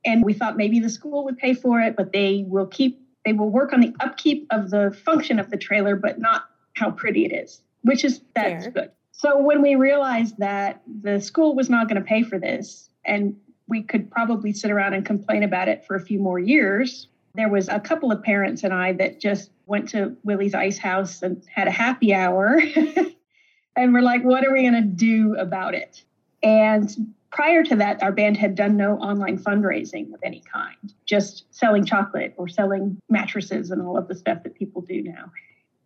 And 0.04 0.24
we 0.24 0.34
thought 0.34 0.56
maybe 0.56 0.78
the 0.78 0.90
school 0.90 1.24
would 1.24 1.36
pay 1.36 1.54
for 1.54 1.80
it, 1.80 1.96
but 1.96 2.12
they 2.12 2.44
will 2.46 2.66
keep, 2.66 3.00
they 3.24 3.32
will 3.32 3.50
work 3.50 3.72
on 3.72 3.80
the 3.80 3.94
upkeep 4.00 4.46
of 4.50 4.70
the 4.70 4.96
function 5.04 5.38
of 5.40 5.50
the 5.50 5.56
trailer, 5.56 5.96
but 5.96 6.20
not 6.20 6.44
how 6.74 6.90
pretty 6.90 7.24
it 7.24 7.32
is, 7.32 7.60
which 7.82 8.04
is 8.04 8.20
that's 8.34 8.64
Fair. 8.64 8.72
good. 8.72 8.90
So 9.12 9.38
when 9.38 9.62
we 9.62 9.74
realized 9.74 10.36
that 10.38 10.82
the 11.02 11.20
school 11.20 11.54
was 11.54 11.70
not 11.70 11.88
going 11.88 12.00
to 12.00 12.06
pay 12.06 12.22
for 12.22 12.38
this 12.38 12.90
and 13.04 13.34
we 13.66 13.82
could 13.82 14.10
probably 14.10 14.52
sit 14.52 14.70
around 14.70 14.94
and 14.94 15.04
complain 15.04 15.42
about 15.42 15.68
it 15.68 15.84
for 15.86 15.96
a 15.96 16.00
few 16.00 16.20
more 16.20 16.38
years, 16.38 17.08
there 17.36 17.48
was 17.48 17.68
a 17.68 17.78
couple 17.78 18.10
of 18.10 18.22
parents 18.22 18.64
and 18.64 18.72
I 18.72 18.92
that 18.94 19.20
just 19.20 19.50
went 19.66 19.90
to 19.90 20.16
Willie's 20.24 20.54
Ice 20.54 20.78
House 20.78 21.22
and 21.22 21.42
had 21.52 21.68
a 21.68 21.72
happy 21.72 22.14
hour. 22.14 22.60
and 23.76 23.92
we're 23.92 24.00
like, 24.00 24.24
what 24.24 24.44
are 24.44 24.52
we 24.52 24.62
going 24.62 24.74
to 24.74 24.82
do 24.82 25.36
about 25.36 25.74
it? 25.74 26.02
And 26.42 27.14
prior 27.30 27.62
to 27.64 27.76
that, 27.76 28.02
our 28.02 28.12
band 28.12 28.36
had 28.36 28.54
done 28.54 28.76
no 28.76 28.96
online 28.98 29.38
fundraising 29.38 30.14
of 30.14 30.20
any 30.22 30.42
kind, 30.52 30.94
just 31.04 31.44
selling 31.50 31.84
chocolate 31.84 32.34
or 32.36 32.48
selling 32.48 33.00
mattresses 33.08 33.70
and 33.70 33.82
all 33.82 33.98
of 33.98 34.08
the 34.08 34.14
stuff 34.14 34.42
that 34.44 34.54
people 34.54 34.80
do 34.82 35.02
now. 35.02 35.30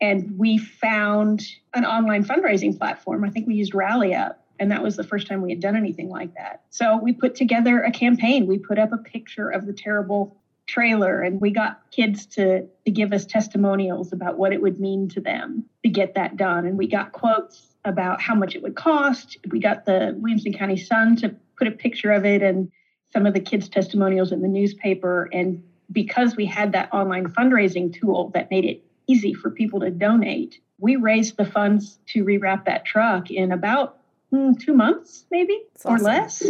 And 0.00 0.38
we 0.38 0.58
found 0.58 1.42
an 1.74 1.84
online 1.84 2.24
fundraising 2.24 2.78
platform. 2.78 3.24
I 3.24 3.30
think 3.30 3.46
we 3.46 3.54
used 3.54 3.72
RallyUp, 3.72 4.36
and 4.58 4.70
that 4.70 4.82
was 4.82 4.96
the 4.96 5.04
first 5.04 5.26
time 5.26 5.42
we 5.42 5.50
had 5.50 5.60
done 5.60 5.76
anything 5.76 6.08
like 6.08 6.34
that. 6.34 6.62
So 6.70 6.98
we 6.98 7.12
put 7.12 7.34
together 7.34 7.82
a 7.82 7.90
campaign. 7.90 8.46
We 8.46 8.58
put 8.58 8.78
up 8.78 8.92
a 8.92 8.98
picture 8.98 9.50
of 9.50 9.66
the 9.66 9.72
terrible 9.72 10.39
trailer 10.70 11.20
and 11.20 11.40
we 11.40 11.50
got 11.50 11.82
kids 11.90 12.26
to, 12.26 12.66
to 12.84 12.90
give 12.90 13.12
us 13.12 13.26
testimonials 13.26 14.12
about 14.12 14.38
what 14.38 14.52
it 14.52 14.62
would 14.62 14.78
mean 14.78 15.08
to 15.08 15.20
them 15.20 15.64
to 15.82 15.90
get 15.90 16.14
that 16.14 16.36
done. 16.36 16.66
And 16.66 16.78
we 16.78 16.86
got 16.86 17.12
quotes 17.12 17.74
about 17.84 18.20
how 18.20 18.34
much 18.34 18.54
it 18.54 18.62
would 18.62 18.76
cost. 18.76 19.38
We 19.50 19.58
got 19.58 19.84
the 19.84 20.14
Williamson 20.18 20.52
County 20.52 20.76
Sun 20.76 21.16
to 21.16 21.34
put 21.58 21.66
a 21.66 21.72
picture 21.72 22.12
of 22.12 22.24
it 22.24 22.42
and 22.42 22.70
some 23.12 23.26
of 23.26 23.34
the 23.34 23.40
kids' 23.40 23.68
testimonials 23.68 24.32
in 24.32 24.42
the 24.42 24.48
newspaper. 24.48 25.28
And 25.32 25.62
because 25.90 26.36
we 26.36 26.46
had 26.46 26.72
that 26.72 26.92
online 26.92 27.26
fundraising 27.26 27.92
tool 27.92 28.30
that 28.34 28.50
made 28.50 28.64
it 28.64 28.84
easy 29.10 29.34
for 29.34 29.50
people 29.50 29.80
to 29.80 29.90
donate. 29.90 30.60
We 30.78 30.96
raised 30.96 31.36
the 31.36 31.44
funds 31.44 31.98
to 32.08 32.24
rewrap 32.24 32.64
that 32.66 32.84
truck 32.84 33.30
in 33.30 33.50
about 33.52 33.98
mm, 34.32 34.58
two 34.58 34.72
months, 34.72 35.24
maybe 35.30 35.58
or 35.84 35.98
less. 35.98 36.42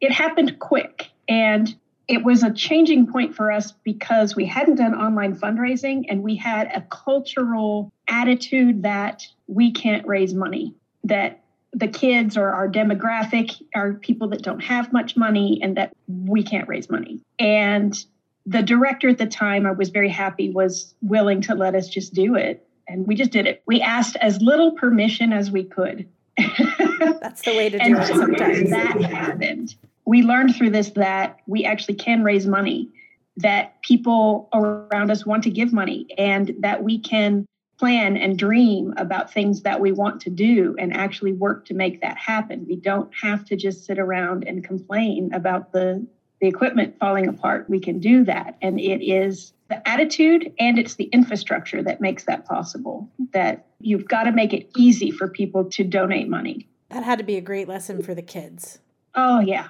It 0.00 0.12
happened 0.12 0.58
quick. 0.58 1.10
And 1.28 1.76
it 2.08 2.24
was 2.24 2.42
a 2.42 2.50
changing 2.50 3.06
point 3.06 3.36
for 3.36 3.52
us 3.52 3.72
because 3.84 4.34
we 4.34 4.46
hadn't 4.46 4.76
done 4.76 4.94
online 4.94 5.36
fundraising 5.36 6.06
and 6.08 6.22
we 6.22 6.36
had 6.36 6.68
a 6.74 6.80
cultural 6.80 7.92
attitude 8.08 8.82
that 8.82 9.26
we 9.46 9.70
can't 9.72 10.06
raise 10.06 10.32
money, 10.32 10.74
that 11.04 11.42
the 11.74 11.86
kids 11.86 12.38
or 12.38 12.48
our 12.48 12.66
demographic 12.66 13.62
are 13.74 13.92
people 13.92 14.28
that 14.28 14.42
don't 14.42 14.60
have 14.60 14.90
much 14.90 15.16
money 15.18 15.60
and 15.62 15.76
that 15.76 15.94
we 16.06 16.42
can't 16.42 16.66
raise 16.66 16.88
money. 16.88 17.20
And 17.38 17.94
the 18.46 18.62
director 18.62 19.10
at 19.10 19.18
the 19.18 19.26
time 19.26 19.66
I 19.66 19.72
was 19.72 19.90
very 19.90 20.08
happy 20.08 20.48
was 20.48 20.94
willing 21.02 21.42
to 21.42 21.54
let 21.54 21.74
us 21.74 21.88
just 21.88 22.14
do 22.14 22.36
it. 22.36 22.66
And 22.88 23.06
we 23.06 23.16
just 23.16 23.30
did 23.30 23.46
it. 23.46 23.62
We 23.66 23.82
asked 23.82 24.16
as 24.16 24.40
little 24.40 24.72
permission 24.72 25.34
as 25.34 25.50
we 25.50 25.64
could. 25.64 26.08
That's 26.38 27.42
the 27.42 27.54
way 27.54 27.68
to 27.68 27.78
do 27.84 27.98
it 27.98 28.06
sometimes. 28.06 28.70
That 28.70 29.02
happened. 29.02 29.74
We 30.08 30.22
learned 30.22 30.56
through 30.56 30.70
this 30.70 30.88
that 30.92 31.40
we 31.46 31.66
actually 31.66 31.96
can 31.96 32.24
raise 32.24 32.46
money, 32.46 32.88
that 33.36 33.82
people 33.82 34.48
around 34.54 35.10
us 35.10 35.26
want 35.26 35.44
to 35.44 35.50
give 35.50 35.70
money, 35.70 36.06
and 36.16 36.54
that 36.60 36.82
we 36.82 36.98
can 36.98 37.44
plan 37.78 38.16
and 38.16 38.38
dream 38.38 38.94
about 38.96 39.30
things 39.30 39.60
that 39.64 39.82
we 39.82 39.92
want 39.92 40.22
to 40.22 40.30
do 40.30 40.74
and 40.78 40.96
actually 40.96 41.32
work 41.34 41.66
to 41.66 41.74
make 41.74 42.00
that 42.00 42.16
happen. 42.16 42.64
We 42.66 42.76
don't 42.76 43.14
have 43.20 43.44
to 43.48 43.56
just 43.56 43.84
sit 43.84 43.98
around 43.98 44.44
and 44.48 44.64
complain 44.64 45.28
about 45.34 45.72
the 45.72 46.06
the 46.40 46.46
equipment 46.46 46.96
falling 46.98 47.28
apart, 47.28 47.68
we 47.68 47.80
can 47.80 47.98
do 47.98 48.24
that. 48.24 48.56
And 48.62 48.80
it 48.80 49.04
is 49.04 49.52
the 49.68 49.86
attitude 49.86 50.54
and 50.58 50.78
it's 50.78 50.94
the 50.94 51.04
infrastructure 51.04 51.82
that 51.82 52.00
makes 52.00 52.24
that 52.24 52.46
possible. 52.46 53.10
That 53.32 53.66
you've 53.80 54.08
got 54.08 54.22
to 54.22 54.32
make 54.32 54.54
it 54.54 54.70
easy 54.74 55.10
for 55.10 55.28
people 55.28 55.66
to 55.66 55.84
donate 55.84 56.28
money. 56.28 56.66
That 56.90 57.02
had 57.02 57.18
to 57.18 57.24
be 57.24 57.36
a 57.36 57.42
great 57.42 57.68
lesson 57.68 58.02
for 58.02 58.14
the 58.14 58.22
kids. 58.22 58.78
Oh, 59.14 59.40
yeah. 59.40 59.68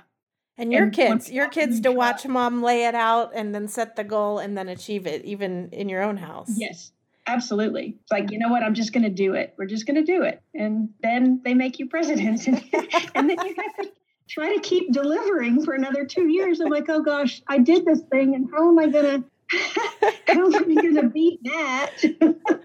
And 0.58 0.72
your 0.72 0.84
and 0.84 0.92
kids, 0.92 1.30
your 1.30 1.48
kids 1.48 1.80
to 1.82 1.92
watch 1.92 2.26
mom 2.26 2.62
lay 2.62 2.86
it 2.86 2.94
out 2.94 3.30
and 3.34 3.54
then 3.54 3.68
set 3.68 3.94
the 3.94 4.02
goal 4.02 4.40
and 4.40 4.58
then 4.58 4.68
achieve 4.68 5.06
it, 5.06 5.24
even 5.24 5.68
in 5.70 5.88
your 5.88 6.02
own 6.02 6.16
house. 6.16 6.50
Yes, 6.56 6.90
absolutely. 7.28 7.96
It's 8.02 8.10
like, 8.10 8.32
you 8.32 8.40
know 8.40 8.48
what? 8.48 8.64
I'm 8.64 8.74
just 8.74 8.92
going 8.92 9.04
to 9.04 9.10
do 9.10 9.34
it. 9.34 9.54
We're 9.56 9.66
just 9.66 9.86
going 9.86 10.04
to 10.04 10.12
do 10.12 10.24
it. 10.24 10.42
And 10.54 10.90
then 11.00 11.40
they 11.44 11.54
make 11.54 11.78
you 11.78 11.88
president. 11.88 12.48
and, 12.48 12.56
and 13.14 13.30
then 13.30 13.36
you 13.44 13.54
have 13.56 13.76
to 13.76 13.92
try 14.28 14.54
to 14.54 14.60
keep 14.60 14.92
delivering 14.92 15.64
for 15.64 15.74
another 15.74 16.04
two 16.04 16.26
years. 16.26 16.60
I'm 16.60 16.68
like, 16.68 16.88
oh 16.88 17.02
gosh, 17.02 17.42
I 17.46 17.58
did 17.58 17.84
this 17.84 18.00
thing, 18.10 18.34
and 18.34 18.48
how 18.52 18.68
am 18.68 18.78
I 18.78 18.88
gonna 18.88 19.24
how 20.26 20.52
am 20.52 20.78
I 20.78 20.82
gonna 20.82 21.08
beat 21.08 21.42
that? 21.44 21.92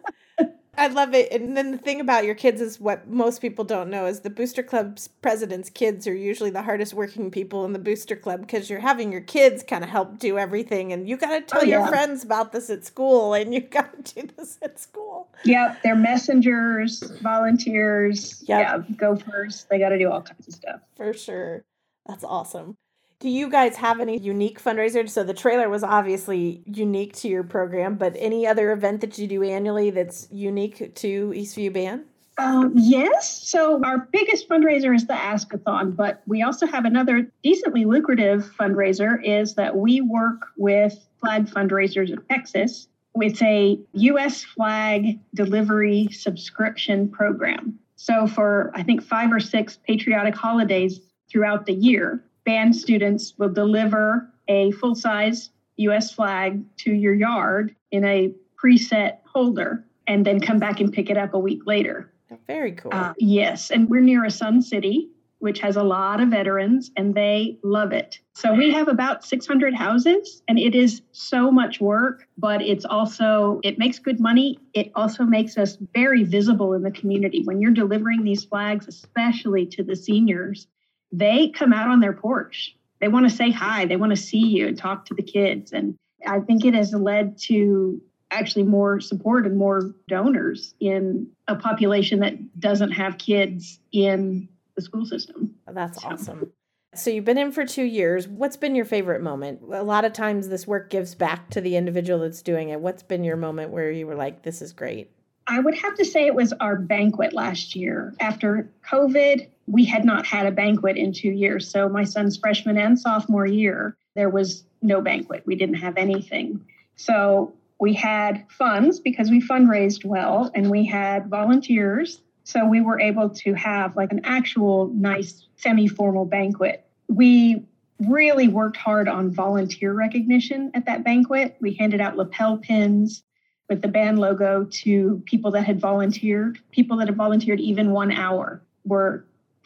I 0.75 0.87
love 0.87 1.13
it. 1.13 1.31
And 1.31 1.55
then 1.55 1.71
the 1.71 1.77
thing 1.77 2.01
about 2.01 2.25
your 2.25 2.33
kids 2.33 2.59
is 2.59 2.79
what 2.79 3.07
most 3.07 3.41
people 3.41 3.63
don't 3.63 3.89
know 3.89 4.07
is 4.07 4.21
the 4.21 4.29
Booster 4.29 4.63
Club's 4.63 5.07
president's 5.07 5.69
kids 5.69 6.07
are 6.07 6.15
usually 6.15 6.49
the 6.49 6.63
hardest 6.63 6.93
working 6.93 7.29
people 7.29 7.63
in 7.65 7.73
the 7.73 7.79
Booster 7.79 8.15
Club 8.15 8.41
because 8.41 8.69
you're 8.69 8.79
having 8.79 9.11
your 9.11 9.21
kids 9.21 9.61
kind 9.61 9.83
of 9.83 9.89
help 9.89 10.17
do 10.17 10.37
everything. 10.39 10.91
And 10.91 11.07
you 11.07 11.15
got 11.15 11.29
to 11.29 11.41
tell 11.41 11.61
oh, 11.61 11.63
yeah. 11.63 11.79
your 11.79 11.87
friends 11.87 12.23
about 12.23 12.51
this 12.53 12.71
at 12.71 12.85
school 12.85 13.35
and 13.35 13.53
you 13.53 13.59
got 13.61 14.03
to 14.05 14.21
do 14.21 14.29
this 14.35 14.57
at 14.63 14.79
school. 14.79 15.29
Yep. 15.43 15.83
They're 15.83 15.95
messengers, 15.95 17.03
volunteers, 17.21 18.43
yep. 18.47 18.85
yeah, 18.89 18.95
gophers. 18.95 19.67
They 19.69 19.77
got 19.77 19.89
to 19.89 19.99
do 19.99 20.09
all 20.09 20.23
kinds 20.23 20.47
of 20.47 20.53
stuff. 20.55 20.81
For 20.95 21.13
sure. 21.13 21.63
That's 22.07 22.23
awesome. 22.23 22.77
Do 23.23 23.29
you 23.29 23.49
guys 23.49 23.77
have 23.77 24.01
any 24.01 24.17
unique 24.17 24.61
fundraisers? 24.61 25.11
So 25.11 25.23
the 25.23 25.33
trailer 25.33 25.69
was 25.69 25.81
obviously 25.81 26.61
unique 26.65 27.15
to 27.19 27.29
your 27.29 27.43
program, 27.43 27.95
but 27.95 28.17
any 28.19 28.45
other 28.45 28.73
event 28.73 28.99
that 28.99 29.17
you 29.17 29.27
do 29.27 29.41
annually 29.43 29.91
that's 29.91 30.27
unique 30.29 30.93
to 30.95 31.29
Eastview 31.29 31.71
Band? 31.71 32.03
Um, 32.37 32.73
yes. 32.75 33.47
So 33.47 33.81
our 33.85 34.09
biggest 34.11 34.49
fundraiser 34.49 34.93
is 34.93 35.07
the 35.07 35.13
Askathon, 35.13 35.95
but 35.95 36.21
we 36.27 36.43
also 36.43 36.67
have 36.67 36.83
another 36.83 37.31
decently 37.43 37.85
lucrative 37.85 38.53
fundraiser 38.59 39.23
is 39.23 39.55
that 39.55 39.77
we 39.77 40.01
work 40.01 40.47
with 40.57 40.93
flag 41.21 41.45
fundraisers 41.45 42.09
in 42.09 42.21
Texas. 42.29 42.89
It's 43.15 43.41
a 43.41 43.79
U.S. 43.93 44.43
flag 44.43 45.17
delivery 45.33 46.09
subscription 46.11 47.07
program. 47.07 47.79
So 47.95 48.27
for 48.27 48.69
I 48.75 48.83
think 48.83 49.01
five 49.01 49.31
or 49.31 49.39
six 49.39 49.79
patriotic 49.87 50.35
holidays 50.35 50.99
throughout 51.31 51.65
the 51.65 51.73
year, 51.73 52.21
band 52.45 52.75
students 52.75 53.33
will 53.37 53.49
deliver 53.49 54.29
a 54.47 54.71
full 54.71 54.95
size 54.95 55.49
US 55.77 56.11
flag 56.11 56.63
to 56.77 56.93
your 56.93 57.13
yard 57.13 57.75
in 57.91 58.05
a 58.05 58.33
preset 58.61 59.17
holder 59.25 59.85
and 60.07 60.25
then 60.25 60.39
come 60.39 60.59
back 60.59 60.79
and 60.79 60.91
pick 60.91 61.09
it 61.09 61.17
up 61.17 61.33
a 61.33 61.39
week 61.39 61.65
later. 61.65 62.11
Very 62.47 62.73
cool. 62.73 62.91
Uh, 62.93 63.13
yes. 63.17 63.71
And 63.71 63.89
we're 63.89 64.01
near 64.01 64.25
a 64.25 64.31
Sun 64.31 64.61
City, 64.63 65.09
which 65.39 65.59
has 65.59 65.75
a 65.75 65.83
lot 65.83 66.21
of 66.21 66.29
veterans, 66.29 66.91
and 66.95 67.13
they 67.13 67.57
love 67.63 67.91
it. 67.91 68.19
So 68.33 68.53
we 68.53 68.71
have 68.71 68.87
about 68.87 69.23
600 69.23 69.73
houses, 69.73 70.41
and 70.47 70.57
it 70.57 70.73
is 70.73 71.01
so 71.11 71.51
much 71.51 71.79
work, 71.79 72.27
but 72.37 72.61
it's 72.61 72.85
also, 72.85 73.59
it 73.63 73.77
makes 73.77 73.99
good 73.99 74.19
money. 74.19 74.57
It 74.73 74.91
also 74.95 75.23
makes 75.23 75.57
us 75.57 75.77
very 75.93 76.23
visible 76.23 76.73
in 76.73 76.81
the 76.81 76.91
community. 76.91 77.43
When 77.43 77.61
you're 77.61 77.71
delivering 77.71 78.23
these 78.23 78.43
flags, 78.45 78.87
especially 78.87 79.65
to 79.67 79.83
the 79.83 79.95
seniors, 79.95 80.67
they 81.13 81.49
come 81.49 81.71
out 81.71 81.89
on 81.89 81.99
their 81.99 82.13
porch. 82.13 82.75
They 82.99 83.07
want 83.07 83.29
to 83.29 83.35
say 83.35 83.51
hi, 83.51 83.85
they 83.85 83.95
want 83.95 84.09
to 84.09 84.21
see 84.21 84.39
you 84.39 84.67
and 84.67 84.77
talk 84.77 85.05
to 85.05 85.13
the 85.13 85.23
kids. 85.23 85.71
And 85.71 85.95
I 86.25 86.39
think 86.39 86.65
it 86.65 86.73
has 86.73 86.93
led 86.93 87.37
to 87.43 88.01
actually 88.31 88.63
more 88.63 88.99
support 88.99 89.45
and 89.45 89.55
more 89.55 89.93
donors 90.07 90.73
in 90.79 91.27
a 91.47 91.55
population 91.55 92.19
that 92.19 92.59
doesn't 92.59 92.91
have 92.91 93.17
kids 93.17 93.79
in 93.91 94.49
the 94.75 94.81
school 94.81 95.05
system. 95.05 95.53
That's 95.67 96.01
so. 96.01 96.09
awesome. 96.09 96.51
So 96.95 97.09
you've 97.09 97.25
been 97.25 97.37
in 97.37 97.51
for 97.51 97.65
two 97.65 97.83
years. 97.83 98.27
What's 98.27 98.57
been 98.57 98.75
your 98.75 98.85
favorite 98.85 99.21
moment? 99.21 99.61
A 99.71 99.83
lot 99.83 100.05
of 100.05 100.13
times 100.13 100.47
this 100.47 100.67
work 100.67 100.89
gives 100.89 101.15
back 101.15 101.49
to 101.51 101.61
the 101.61 101.75
individual 101.75 102.19
that's 102.19 102.41
doing 102.41 102.69
it. 102.69 102.79
What's 102.79 103.03
been 103.03 103.23
your 103.23 103.35
moment 103.35 103.71
where 103.71 103.91
you 103.91 104.07
were 104.07 104.15
like, 104.15 104.43
this 104.43 104.61
is 104.61 104.73
great? 104.73 105.11
I 105.47 105.59
would 105.59 105.75
have 105.75 105.95
to 105.95 106.05
say 106.05 106.25
it 106.25 106.35
was 106.35 106.53
our 106.53 106.75
banquet 106.75 107.33
last 107.33 107.75
year. 107.75 108.13
After 108.19 108.71
COVID, 108.89 109.49
we 109.67 109.85
had 109.85 110.05
not 110.05 110.25
had 110.25 110.45
a 110.45 110.51
banquet 110.51 110.97
in 110.97 111.13
two 111.13 111.31
years. 111.31 111.69
So 111.69 111.87
my 111.89 112.03
son's 112.03 112.37
freshman 112.37 112.77
and 112.77 112.99
sophomore 112.99 113.45
year, 113.45 113.95
there 114.15 114.29
was 114.29 114.65
no 114.81 115.01
banquet. 115.01 115.43
We 115.45 115.55
didn't 115.55 115.75
have 115.75 115.97
anything. 115.97 116.65
So 116.95 117.53
we 117.79 117.93
had 117.93 118.45
funds 118.49 118.99
because 118.99 119.29
we 119.29 119.41
fundraised 119.41 120.05
well 120.05 120.51
and 120.53 120.69
we 120.69 120.85
had 120.85 121.27
volunteers. 121.27 122.21
So 122.43 122.65
we 122.67 122.81
were 122.81 122.99
able 122.99 123.29
to 123.29 123.53
have 123.53 123.95
like 123.95 124.11
an 124.11 124.21
actual 124.23 124.87
nice 124.93 125.47
semi 125.55 125.87
formal 125.87 126.25
banquet. 126.25 126.85
We 127.07 127.65
really 127.99 128.47
worked 128.47 128.77
hard 128.77 129.07
on 129.07 129.31
volunteer 129.31 129.93
recognition 129.93 130.71
at 130.73 130.85
that 130.85 131.03
banquet. 131.03 131.55
We 131.61 131.73
handed 131.73 132.01
out 132.01 132.17
lapel 132.17 132.57
pins 132.57 133.23
with 133.69 133.81
the 133.81 133.87
band 133.87 134.19
logo 134.19 134.67
to 134.69 135.23
people 135.25 135.51
that 135.51 135.63
had 135.63 135.79
volunteered. 135.79 136.59
People 136.71 136.97
that 136.97 137.07
had 137.07 137.15
volunteered 137.15 137.61
even 137.61 137.91
one 137.91 138.11
hour 138.11 138.61
were 138.83 139.25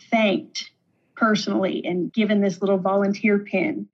thanked 0.10 0.71
personally 1.15 1.81
and 1.86 2.13
given 2.13 2.41
this 2.41 2.62
little 2.62 2.77
volunteer 2.77 3.39
pin. 3.39 3.88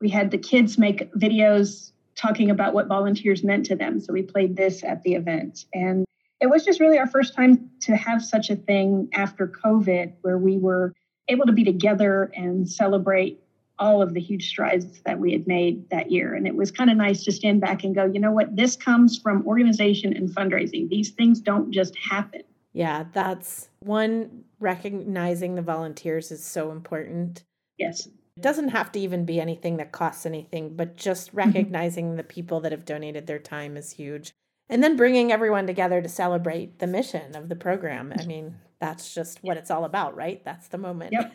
We 0.00 0.08
had 0.08 0.30
the 0.30 0.38
kids 0.38 0.78
make 0.78 1.12
videos 1.14 1.92
talking 2.16 2.50
about 2.50 2.74
what 2.74 2.86
volunteers 2.86 3.44
meant 3.44 3.66
to 3.66 3.76
them. 3.76 4.00
So 4.00 4.12
we 4.12 4.22
played 4.22 4.56
this 4.56 4.82
at 4.82 5.02
the 5.02 5.14
event. 5.14 5.66
And 5.72 6.04
it 6.40 6.48
was 6.48 6.64
just 6.64 6.80
really 6.80 6.98
our 6.98 7.06
first 7.06 7.34
time 7.34 7.70
to 7.82 7.96
have 7.96 8.22
such 8.24 8.50
a 8.50 8.56
thing 8.56 9.08
after 9.12 9.46
COVID 9.46 10.14
where 10.22 10.38
we 10.38 10.58
were 10.58 10.94
able 11.28 11.46
to 11.46 11.52
be 11.52 11.64
together 11.64 12.30
and 12.34 12.68
celebrate 12.68 13.40
all 13.78 14.02
of 14.02 14.12
the 14.12 14.20
huge 14.20 14.48
strides 14.48 15.00
that 15.02 15.18
we 15.18 15.32
had 15.32 15.46
made 15.46 15.88
that 15.90 16.10
year. 16.10 16.34
And 16.34 16.46
it 16.46 16.54
was 16.54 16.70
kind 16.70 16.90
of 16.90 16.96
nice 16.96 17.24
to 17.24 17.32
stand 17.32 17.60
back 17.62 17.82
and 17.82 17.94
go, 17.94 18.04
you 18.04 18.20
know 18.20 18.32
what, 18.32 18.54
this 18.54 18.76
comes 18.76 19.18
from 19.18 19.46
organization 19.46 20.14
and 20.14 20.28
fundraising. 20.28 20.88
These 20.88 21.10
things 21.10 21.40
don't 21.40 21.70
just 21.70 21.96
happen. 21.96 22.42
Yeah, 22.72 23.04
that's 23.12 23.68
one 23.80 24.44
recognizing 24.58 25.54
the 25.54 25.62
volunteers 25.62 26.30
is 26.30 26.44
so 26.44 26.70
important. 26.70 27.42
Yes. 27.78 28.06
It 28.06 28.42
doesn't 28.42 28.68
have 28.68 28.92
to 28.92 29.00
even 29.00 29.24
be 29.24 29.40
anything 29.40 29.78
that 29.78 29.92
costs 29.92 30.24
anything, 30.24 30.76
but 30.76 30.96
just 30.96 31.28
mm-hmm. 31.28 31.38
recognizing 31.38 32.06
mm-hmm. 32.08 32.16
the 32.16 32.24
people 32.24 32.60
that 32.60 32.72
have 32.72 32.84
donated 32.84 33.26
their 33.26 33.38
time 33.38 33.76
is 33.76 33.92
huge. 33.92 34.32
And 34.68 34.84
then 34.84 34.96
bringing 34.96 35.32
everyone 35.32 35.66
together 35.66 36.00
to 36.00 36.08
celebrate 36.08 36.78
the 36.78 36.86
mission 36.86 37.34
of 37.34 37.48
the 37.48 37.56
program. 37.56 38.12
I 38.16 38.24
mean, 38.24 38.54
that's 38.78 39.12
just 39.12 39.42
what 39.42 39.56
it's 39.56 39.70
all 39.70 39.84
about, 39.84 40.14
right? 40.16 40.44
That's 40.44 40.68
the 40.68 40.78
moment. 40.78 41.12
Yep. 41.12 41.32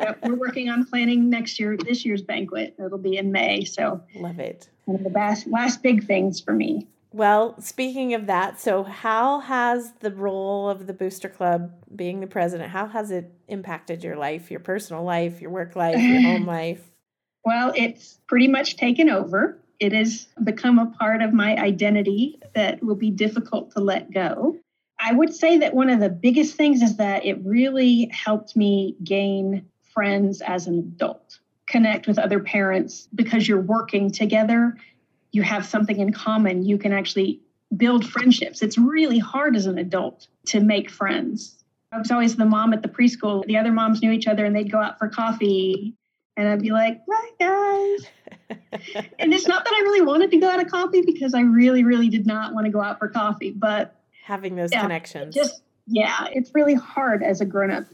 yep. 0.00 0.18
We're 0.24 0.34
working 0.34 0.70
on 0.70 0.86
planning 0.86 1.28
next 1.28 1.60
year, 1.60 1.76
this 1.76 2.06
year's 2.06 2.22
banquet. 2.22 2.74
It'll 2.82 2.96
be 2.96 3.18
in 3.18 3.30
May. 3.30 3.64
So 3.64 4.00
love 4.16 4.38
it. 4.38 4.70
One 4.86 4.96
of 4.96 5.04
the 5.04 5.10
last, 5.10 5.46
last 5.46 5.82
big 5.82 6.06
things 6.06 6.40
for 6.40 6.54
me. 6.54 6.88
Well, 7.12 7.60
speaking 7.60 8.14
of 8.14 8.26
that, 8.26 8.58
so 8.58 8.84
how 8.84 9.40
has 9.40 9.92
the 10.00 10.10
role 10.10 10.70
of 10.70 10.86
the 10.86 10.94
Booster 10.94 11.28
Club 11.28 11.70
being 11.94 12.20
the 12.20 12.26
president, 12.26 12.70
how 12.70 12.86
has 12.86 13.10
it 13.10 13.30
impacted 13.48 14.02
your 14.02 14.16
life, 14.16 14.50
your 14.50 14.60
personal 14.60 15.04
life, 15.04 15.40
your 15.40 15.50
work 15.50 15.76
life, 15.76 16.00
your 16.00 16.22
home 16.22 16.46
life? 16.46 16.80
Well, 17.44 17.72
it's 17.76 18.18
pretty 18.28 18.48
much 18.48 18.76
taken 18.76 19.10
over. 19.10 19.58
It 19.78 19.92
has 19.92 20.28
become 20.42 20.78
a 20.78 20.86
part 20.86 21.22
of 21.22 21.34
my 21.34 21.56
identity 21.56 22.38
that 22.54 22.82
will 22.82 22.94
be 22.94 23.10
difficult 23.10 23.72
to 23.72 23.80
let 23.80 24.12
go. 24.12 24.56
I 24.98 25.12
would 25.12 25.34
say 25.34 25.58
that 25.58 25.74
one 25.74 25.90
of 25.90 26.00
the 26.00 26.08
biggest 26.08 26.54
things 26.54 26.80
is 26.80 26.96
that 26.96 27.26
it 27.26 27.44
really 27.44 28.08
helped 28.12 28.56
me 28.56 28.96
gain 29.02 29.66
friends 29.92 30.40
as 30.40 30.66
an 30.66 30.78
adult, 30.78 31.40
connect 31.66 32.06
with 32.06 32.18
other 32.18 32.40
parents 32.40 33.08
because 33.14 33.46
you're 33.46 33.60
working 33.60 34.10
together 34.10 34.76
you 35.32 35.42
have 35.42 35.66
something 35.66 35.98
in 35.98 36.12
common, 36.12 36.62
you 36.64 36.78
can 36.78 36.92
actually 36.92 37.40
build 37.76 38.06
friendships. 38.06 38.62
It's 38.62 38.78
really 38.78 39.18
hard 39.18 39.56
as 39.56 39.66
an 39.66 39.78
adult 39.78 40.28
to 40.46 40.60
make 40.60 40.90
friends. 40.90 41.64
I 41.90 41.98
was 41.98 42.10
always 42.10 42.36
the 42.36 42.44
mom 42.44 42.72
at 42.72 42.82
the 42.82 42.88
preschool. 42.88 43.44
The 43.46 43.56
other 43.56 43.72
moms 43.72 44.02
knew 44.02 44.12
each 44.12 44.26
other 44.26 44.44
and 44.44 44.54
they'd 44.54 44.70
go 44.70 44.78
out 44.78 44.98
for 44.98 45.08
coffee. 45.08 45.94
And 46.36 46.48
I'd 46.48 46.62
be 46.62 46.70
like, 46.70 47.04
bye, 47.06 47.30
guys. 47.38 48.58
and 49.18 49.34
it's 49.34 49.46
not 49.46 49.64
that 49.64 49.74
I 49.74 49.80
really 49.82 50.00
wanted 50.00 50.30
to 50.30 50.38
go 50.38 50.48
out 50.48 50.62
of 50.62 50.70
coffee 50.70 51.02
because 51.02 51.34
I 51.34 51.40
really, 51.40 51.84
really 51.84 52.08
did 52.08 52.26
not 52.26 52.54
want 52.54 52.66
to 52.66 52.72
go 52.72 52.80
out 52.80 52.98
for 52.98 53.08
coffee. 53.08 53.50
But 53.50 53.94
having 54.22 54.56
those 54.56 54.70
yeah, 54.72 54.82
connections. 54.82 55.34
Just, 55.34 55.62
yeah, 55.86 56.26
it's 56.32 56.54
really 56.54 56.74
hard 56.74 57.22
as 57.22 57.40
a 57.40 57.44
grown 57.44 57.70
up 57.70 57.84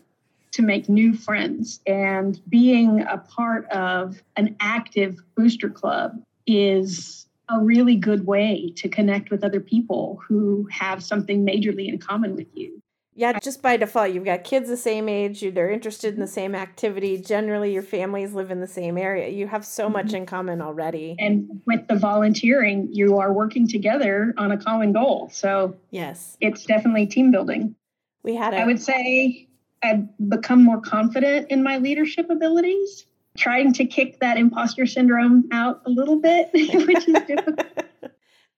to 0.52 0.62
make 0.62 0.88
new 0.88 1.14
friends. 1.14 1.80
And 1.86 2.40
being 2.48 3.02
a 3.02 3.18
part 3.18 3.68
of 3.70 4.22
an 4.36 4.56
active 4.60 5.18
booster 5.34 5.68
club 5.68 6.22
is 6.46 7.27
a 7.48 7.60
really 7.60 7.96
good 7.96 8.26
way 8.26 8.72
to 8.76 8.88
connect 8.88 9.30
with 9.30 9.44
other 9.44 9.60
people 9.60 10.20
who 10.26 10.68
have 10.70 11.02
something 11.02 11.44
majorly 11.44 11.88
in 11.88 11.98
common 11.98 12.36
with 12.36 12.48
you. 12.54 12.82
Yeah, 13.14 13.36
just 13.40 13.62
by 13.62 13.76
default, 13.76 14.12
you've 14.12 14.24
got 14.24 14.44
kids 14.44 14.68
the 14.68 14.76
same 14.76 15.08
age, 15.08 15.40
they're 15.40 15.70
interested 15.70 16.14
in 16.14 16.20
the 16.20 16.28
same 16.28 16.54
activity. 16.54 17.20
Generally, 17.20 17.72
your 17.72 17.82
families 17.82 18.32
live 18.32 18.52
in 18.52 18.60
the 18.60 18.66
same 18.68 18.96
area. 18.96 19.28
You 19.28 19.48
have 19.48 19.66
so 19.66 19.88
much 19.88 20.06
mm-hmm. 20.06 20.16
in 20.18 20.26
common 20.26 20.62
already. 20.62 21.16
And 21.18 21.60
with 21.66 21.88
the 21.88 21.96
volunteering, 21.96 22.88
you 22.92 23.18
are 23.18 23.32
working 23.32 23.66
together 23.66 24.32
on 24.38 24.52
a 24.52 24.56
common 24.56 24.92
goal. 24.92 25.30
So, 25.32 25.76
yes, 25.90 26.36
it's 26.40 26.64
definitely 26.64 27.08
team 27.08 27.32
building. 27.32 27.74
We 28.22 28.36
had, 28.36 28.54
a- 28.54 28.58
I 28.58 28.66
would 28.66 28.80
say, 28.80 29.48
I've 29.82 30.06
become 30.28 30.62
more 30.62 30.80
confident 30.80 31.50
in 31.50 31.64
my 31.64 31.78
leadership 31.78 32.30
abilities 32.30 33.06
trying 33.38 33.72
to 33.74 33.84
kick 33.84 34.20
that 34.20 34.36
imposter 34.36 34.86
syndrome 34.86 35.48
out 35.52 35.80
a 35.86 35.90
little 35.90 36.20
bit, 36.20 36.50
which 36.52 37.08
is 37.08 37.14
difficult. 37.26 37.66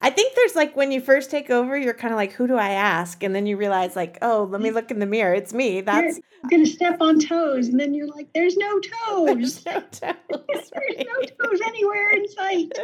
I 0.02 0.08
think 0.08 0.34
there's 0.34 0.56
like 0.56 0.74
when 0.76 0.92
you 0.92 1.00
first 1.00 1.30
take 1.30 1.50
over, 1.50 1.76
you're 1.76 1.92
kind 1.92 2.12
of 2.12 2.16
like, 2.16 2.32
who 2.32 2.46
do 2.46 2.56
I 2.56 2.70
ask? 2.70 3.22
And 3.22 3.34
then 3.34 3.46
you 3.46 3.58
realize, 3.58 3.96
like, 3.96 4.16
oh, 4.22 4.48
let 4.50 4.62
me 4.62 4.70
look 4.70 4.90
in 4.90 4.98
the 4.98 5.06
mirror. 5.06 5.34
It's 5.34 5.52
me. 5.52 5.82
That's 5.82 6.16
you're 6.16 6.50
gonna 6.50 6.66
step 6.66 7.02
on 7.02 7.20
toes, 7.20 7.68
and 7.68 7.78
then 7.78 7.92
you're 7.92 8.08
like, 8.08 8.28
there's 8.34 8.56
no 8.56 8.80
toes. 8.80 9.62
There's 9.64 9.66
no 9.66 9.80
toes. 9.80 10.70
there's 10.72 11.06
no 11.06 11.22
toes 11.22 11.60
anywhere 11.66 12.10
in 12.10 12.28
sight, 12.28 12.78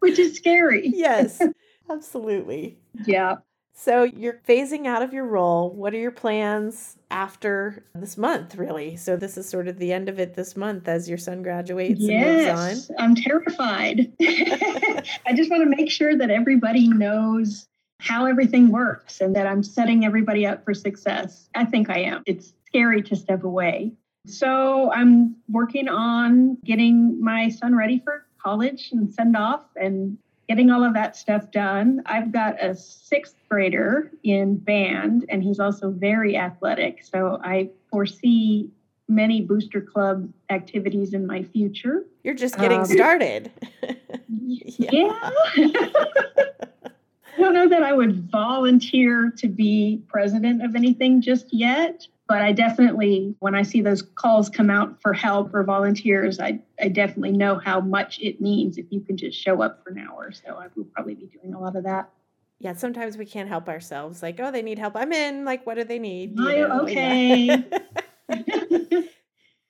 which 0.00 0.18
is 0.18 0.36
scary. 0.36 0.88
Yes, 0.92 1.40
absolutely. 1.88 2.78
Yeah. 3.04 3.36
So 3.78 4.04
you're 4.04 4.40
phasing 4.48 4.86
out 4.86 5.02
of 5.02 5.12
your 5.12 5.26
role. 5.26 5.70
What 5.70 5.92
are 5.92 5.98
your 5.98 6.10
plans 6.10 6.96
after 7.10 7.84
this 7.94 8.16
month, 8.16 8.56
really? 8.56 8.96
So 8.96 9.16
this 9.16 9.36
is 9.36 9.46
sort 9.46 9.68
of 9.68 9.78
the 9.78 9.92
end 9.92 10.08
of 10.08 10.18
it 10.18 10.34
this 10.34 10.56
month 10.56 10.88
as 10.88 11.10
your 11.10 11.18
son 11.18 11.42
graduates 11.42 12.00
yes, 12.00 12.48
and 12.48 12.76
moves 12.76 12.90
on. 12.90 12.96
I'm 12.98 13.14
terrified. 13.14 14.12
I 14.20 15.34
just 15.34 15.50
want 15.50 15.62
to 15.62 15.76
make 15.76 15.90
sure 15.90 16.16
that 16.16 16.30
everybody 16.30 16.88
knows 16.88 17.68
how 18.00 18.24
everything 18.24 18.70
works 18.70 19.20
and 19.20 19.36
that 19.36 19.46
I'm 19.46 19.62
setting 19.62 20.06
everybody 20.06 20.46
up 20.46 20.64
for 20.64 20.72
success. 20.72 21.50
I 21.54 21.66
think 21.66 21.90
I 21.90 21.98
am. 21.98 22.22
It's 22.24 22.54
scary 22.66 23.02
to 23.02 23.14
step 23.14 23.44
away. 23.44 23.92
So 24.26 24.90
I'm 24.90 25.36
working 25.50 25.88
on 25.88 26.56
getting 26.64 27.22
my 27.22 27.50
son 27.50 27.76
ready 27.76 28.00
for 28.02 28.26
college 28.42 28.88
and 28.92 29.12
send 29.12 29.36
off 29.36 29.64
and 29.76 30.16
getting 30.48 30.70
all 30.70 30.84
of 30.84 30.94
that 30.94 31.16
stuff 31.16 31.50
done. 31.50 32.02
I've 32.06 32.32
got 32.32 32.62
a 32.62 32.74
sixth 32.74 33.36
grader 33.48 34.10
in 34.22 34.56
band, 34.56 35.26
and 35.28 35.42
he's 35.42 35.60
also 35.60 35.90
very 35.90 36.36
athletic. 36.36 37.04
So 37.04 37.40
I 37.42 37.70
foresee 37.90 38.70
many 39.08 39.40
booster 39.40 39.80
club 39.80 40.32
activities 40.50 41.14
in 41.14 41.26
my 41.26 41.42
future. 41.42 42.04
You're 42.22 42.34
just 42.34 42.58
getting 42.58 42.80
um, 42.80 42.86
started. 42.86 43.50
yeah. 44.28 44.90
yeah. 44.92 45.30
I 47.36 47.40
don't 47.40 47.52
know 47.52 47.68
that 47.68 47.82
I 47.82 47.92
would 47.92 48.30
volunteer 48.30 49.32
to 49.36 49.48
be 49.48 50.02
president 50.08 50.64
of 50.64 50.74
anything 50.74 51.20
just 51.20 51.52
yet. 51.52 52.06
But 52.28 52.42
I 52.42 52.52
definitely, 52.52 53.36
when 53.38 53.54
I 53.54 53.62
see 53.62 53.80
those 53.80 54.02
calls 54.02 54.48
come 54.48 54.68
out 54.68 55.00
for 55.00 55.12
help 55.12 55.54
or 55.54 55.62
volunteers, 55.62 56.40
I, 56.40 56.60
I 56.80 56.88
definitely 56.88 57.32
know 57.32 57.60
how 57.64 57.80
much 57.80 58.18
it 58.20 58.40
means 58.40 58.78
if 58.78 58.86
you 58.90 59.00
can 59.00 59.16
just 59.16 59.38
show 59.38 59.62
up 59.62 59.84
for 59.84 59.90
an 59.90 59.98
hour. 59.98 60.32
So 60.32 60.56
I 60.56 60.66
will 60.74 60.86
probably 60.86 61.14
be 61.14 61.26
doing 61.26 61.54
a 61.54 61.60
lot 61.60 61.76
of 61.76 61.84
that. 61.84 62.10
Yeah, 62.58 62.74
sometimes 62.74 63.16
we 63.16 63.26
can't 63.26 63.48
help 63.48 63.68
ourselves. 63.68 64.22
Like, 64.22 64.40
oh, 64.40 64.50
they 64.50 64.62
need 64.62 64.78
help. 64.78 64.96
I'm 64.96 65.12
in. 65.12 65.44
Like, 65.44 65.66
what 65.66 65.76
do 65.76 65.84
they 65.84 65.98
need? 65.98 66.36
You 66.36 66.44
know? 66.68 66.80
okay. 66.82 67.44
Yeah. 67.44 67.62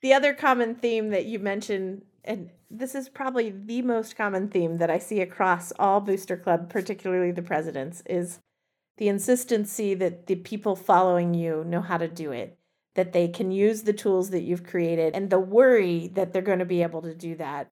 the 0.02 0.14
other 0.14 0.32
common 0.32 0.74
theme 0.76 1.10
that 1.10 1.26
you 1.26 1.38
mentioned, 1.38 2.02
and 2.24 2.50
this 2.70 2.94
is 2.94 3.08
probably 3.08 3.50
the 3.50 3.82
most 3.82 4.16
common 4.16 4.48
theme 4.48 4.78
that 4.78 4.90
I 4.90 4.98
see 4.98 5.20
across 5.20 5.72
all 5.78 6.00
Booster 6.00 6.36
Club, 6.36 6.70
particularly 6.70 7.32
the 7.32 7.42
presidents, 7.42 8.02
is 8.06 8.38
the 8.98 9.09
insistency 9.09 9.94
that 9.94 10.26
the 10.26 10.37
people 10.37 10.76
following 10.76 11.35
you 11.35 11.64
know 11.64 11.80
how 11.80 11.98
to 11.98 12.09
do 12.09 12.32
it, 12.32 12.59
that 12.94 13.12
they 13.12 13.28
can 13.28 13.50
use 13.50 13.82
the 13.82 13.92
tools 13.92 14.30
that 14.30 14.42
you've 14.42 14.64
created, 14.64 15.14
and 15.14 15.30
the 15.30 15.38
worry 15.38 16.09
that 16.14 16.32
they're 16.32 16.42
going 16.42 16.61
to 16.61 16.64
be 16.64 16.82
able 16.82 17.02
to 17.02 17.14
do 17.14 17.37
that. 17.37 17.68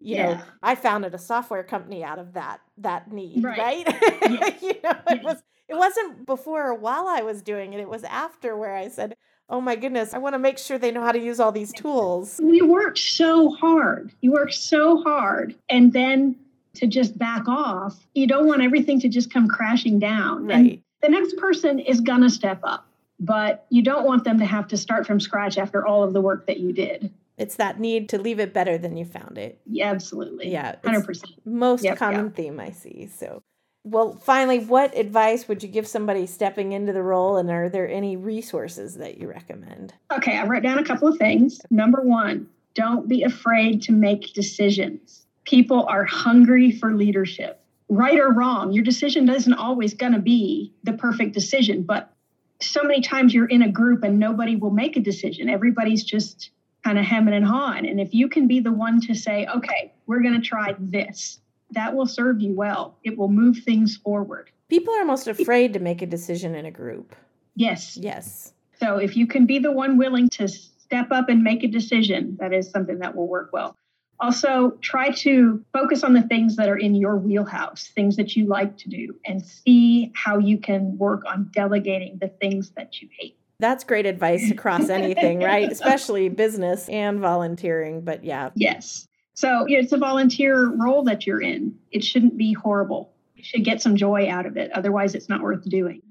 You 0.00 0.16
yeah. 0.16 0.34
know, 0.34 0.40
I 0.62 0.76
founded 0.76 1.14
a 1.14 1.18
software 1.18 1.64
company 1.64 2.04
out 2.04 2.20
of 2.20 2.34
that 2.34 2.60
that 2.78 3.10
need, 3.12 3.42
right? 3.42 3.86
right? 3.86 4.22
Yeah. 4.30 4.56
you 4.60 4.74
know, 4.84 4.94
it 5.10 5.22
was 5.24 5.42
it 5.68 5.76
wasn't 5.76 6.26
before 6.26 6.68
or 6.68 6.74
while 6.74 7.06
I 7.08 7.22
was 7.22 7.42
doing 7.42 7.72
it. 7.72 7.80
It 7.80 7.88
was 7.88 8.04
after 8.04 8.56
where 8.56 8.74
I 8.74 8.88
said, 8.88 9.16
oh 9.50 9.60
my 9.60 9.76
goodness, 9.76 10.14
I 10.14 10.18
want 10.18 10.34
to 10.34 10.38
make 10.38 10.58
sure 10.58 10.78
they 10.78 10.90
know 10.90 11.02
how 11.02 11.12
to 11.12 11.18
use 11.18 11.40
all 11.40 11.52
these 11.52 11.72
tools. 11.72 12.40
We 12.42 12.62
work 12.62 12.96
so 12.96 13.50
hard. 13.50 14.12
You 14.20 14.32
work 14.32 14.52
so 14.52 15.02
hard. 15.02 15.54
And 15.68 15.92
then 15.92 16.36
to 16.78 16.86
just 16.86 17.18
back 17.18 17.48
off, 17.48 18.06
you 18.14 18.26
don't 18.26 18.46
want 18.46 18.62
everything 18.62 19.00
to 19.00 19.08
just 19.08 19.32
come 19.32 19.48
crashing 19.48 19.98
down. 19.98 20.46
Right. 20.46 20.54
And 20.56 20.82
the 21.02 21.08
next 21.08 21.36
person 21.36 21.78
is 21.78 22.00
going 22.00 22.22
to 22.22 22.30
step 22.30 22.60
up, 22.64 22.86
but 23.20 23.66
you 23.70 23.82
don't 23.82 24.04
want 24.04 24.24
them 24.24 24.38
to 24.38 24.44
have 24.44 24.68
to 24.68 24.76
start 24.76 25.06
from 25.06 25.20
scratch 25.20 25.58
after 25.58 25.86
all 25.86 26.02
of 26.02 26.12
the 26.12 26.20
work 26.20 26.46
that 26.46 26.58
you 26.58 26.72
did. 26.72 27.12
It's 27.36 27.54
that 27.56 27.78
need 27.78 28.08
to 28.08 28.18
leave 28.18 28.40
it 28.40 28.52
better 28.52 28.78
than 28.78 28.96
you 28.96 29.04
found 29.04 29.38
it. 29.38 29.60
Yeah, 29.64 29.90
absolutely. 29.90 30.50
Yeah. 30.50 30.74
100%. 30.82 31.22
Most 31.44 31.84
Yep, 31.84 31.98
common 31.98 32.26
yeah. 32.26 32.32
theme 32.32 32.58
I 32.58 32.70
see. 32.70 33.06
So, 33.06 33.42
well, 33.84 34.14
finally, 34.14 34.58
what 34.58 34.96
advice 34.96 35.46
would 35.46 35.62
you 35.62 35.68
give 35.68 35.86
somebody 35.86 36.26
stepping 36.26 36.72
into 36.72 36.92
the 36.92 37.02
role? 37.02 37.36
And 37.36 37.48
are 37.48 37.68
there 37.68 37.88
any 37.88 38.16
resources 38.16 38.96
that 38.96 39.18
you 39.18 39.28
recommend? 39.28 39.94
Okay, 40.12 40.36
I 40.36 40.44
wrote 40.46 40.64
down 40.64 40.78
a 40.78 40.84
couple 40.84 41.06
of 41.06 41.16
things. 41.16 41.60
Number 41.70 42.02
one, 42.02 42.48
don't 42.74 43.08
be 43.08 43.22
afraid 43.22 43.82
to 43.82 43.92
make 43.92 44.34
decisions. 44.34 45.26
People 45.48 45.86
are 45.86 46.04
hungry 46.04 46.70
for 46.70 46.94
leadership. 46.94 47.58
Right 47.88 48.18
or 48.18 48.30
wrong, 48.30 48.70
your 48.70 48.84
decision 48.84 49.30
isn't 49.30 49.54
always 49.54 49.94
going 49.94 50.12
to 50.12 50.18
be 50.18 50.74
the 50.84 50.92
perfect 50.92 51.32
decision, 51.32 51.84
but 51.84 52.12
so 52.60 52.82
many 52.82 53.00
times 53.00 53.32
you're 53.32 53.46
in 53.46 53.62
a 53.62 53.70
group 53.70 54.02
and 54.02 54.18
nobody 54.18 54.56
will 54.56 54.72
make 54.72 54.98
a 54.98 55.00
decision. 55.00 55.48
Everybody's 55.48 56.04
just 56.04 56.50
kind 56.84 56.98
of 56.98 57.06
hemming 57.06 57.32
and 57.32 57.46
hawing. 57.46 57.88
And 57.88 57.98
if 57.98 58.12
you 58.12 58.28
can 58.28 58.46
be 58.46 58.60
the 58.60 58.72
one 58.72 59.00
to 59.02 59.14
say, 59.14 59.46
okay, 59.46 59.90
we're 60.06 60.20
going 60.20 60.38
to 60.38 60.46
try 60.46 60.74
this, 60.78 61.40
that 61.70 61.94
will 61.94 62.06
serve 62.06 62.42
you 62.42 62.52
well. 62.52 62.98
It 63.02 63.16
will 63.16 63.28
move 63.28 63.56
things 63.64 63.96
forward. 63.96 64.50
People 64.68 64.92
are 64.92 65.06
most 65.06 65.28
afraid 65.28 65.72
to 65.72 65.78
make 65.78 66.02
a 66.02 66.06
decision 66.06 66.54
in 66.54 66.66
a 66.66 66.70
group. 66.70 67.16
Yes. 67.56 67.96
Yes. 67.96 68.52
So 68.78 68.98
if 68.98 69.16
you 69.16 69.26
can 69.26 69.46
be 69.46 69.58
the 69.58 69.72
one 69.72 69.96
willing 69.96 70.28
to 70.30 70.46
step 70.46 71.10
up 71.10 71.30
and 71.30 71.42
make 71.42 71.64
a 71.64 71.68
decision, 71.68 72.36
that 72.38 72.52
is 72.52 72.70
something 72.70 72.98
that 72.98 73.16
will 73.16 73.28
work 73.28 73.48
well. 73.50 73.74
Also, 74.20 74.72
try 74.80 75.10
to 75.10 75.64
focus 75.72 76.02
on 76.02 76.12
the 76.12 76.22
things 76.22 76.56
that 76.56 76.68
are 76.68 76.76
in 76.76 76.94
your 76.94 77.16
wheelhouse, 77.16 77.90
things 77.94 78.16
that 78.16 78.34
you 78.34 78.46
like 78.46 78.76
to 78.78 78.88
do, 78.88 79.14
and 79.24 79.44
see 79.44 80.10
how 80.14 80.38
you 80.38 80.58
can 80.58 80.98
work 80.98 81.22
on 81.24 81.50
delegating 81.52 82.18
the 82.20 82.28
things 82.28 82.70
that 82.70 83.00
you 83.00 83.08
hate. 83.16 83.36
That's 83.60 83.84
great 83.84 84.06
advice 84.06 84.50
across 84.50 84.88
anything, 84.88 85.40
right? 85.40 85.70
Especially 85.70 86.28
business 86.28 86.88
and 86.88 87.20
volunteering. 87.20 88.02
But 88.02 88.24
yeah, 88.24 88.50
Yes. 88.54 89.06
So 89.34 89.66
yeah, 89.68 89.78
it's 89.78 89.92
a 89.92 89.98
volunteer 89.98 90.68
role 90.68 91.04
that 91.04 91.24
you're 91.24 91.40
in. 91.40 91.78
It 91.92 92.02
shouldn't 92.02 92.36
be 92.36 92.54
horrible. 92.54 93.12
You 93.36 93.44
should 93.44 93.64
get 93.64 93.80
some 93.80 93.94
joy 93.94 94.28
out 94.28 94.46
of 94.46 94.56
it. 94.56 94.72
Otherwise, 94.72 95.14
it's 95.14 95.28
not 95.28 95.42
worth 95.42 95.62
doing. 95.68 96.02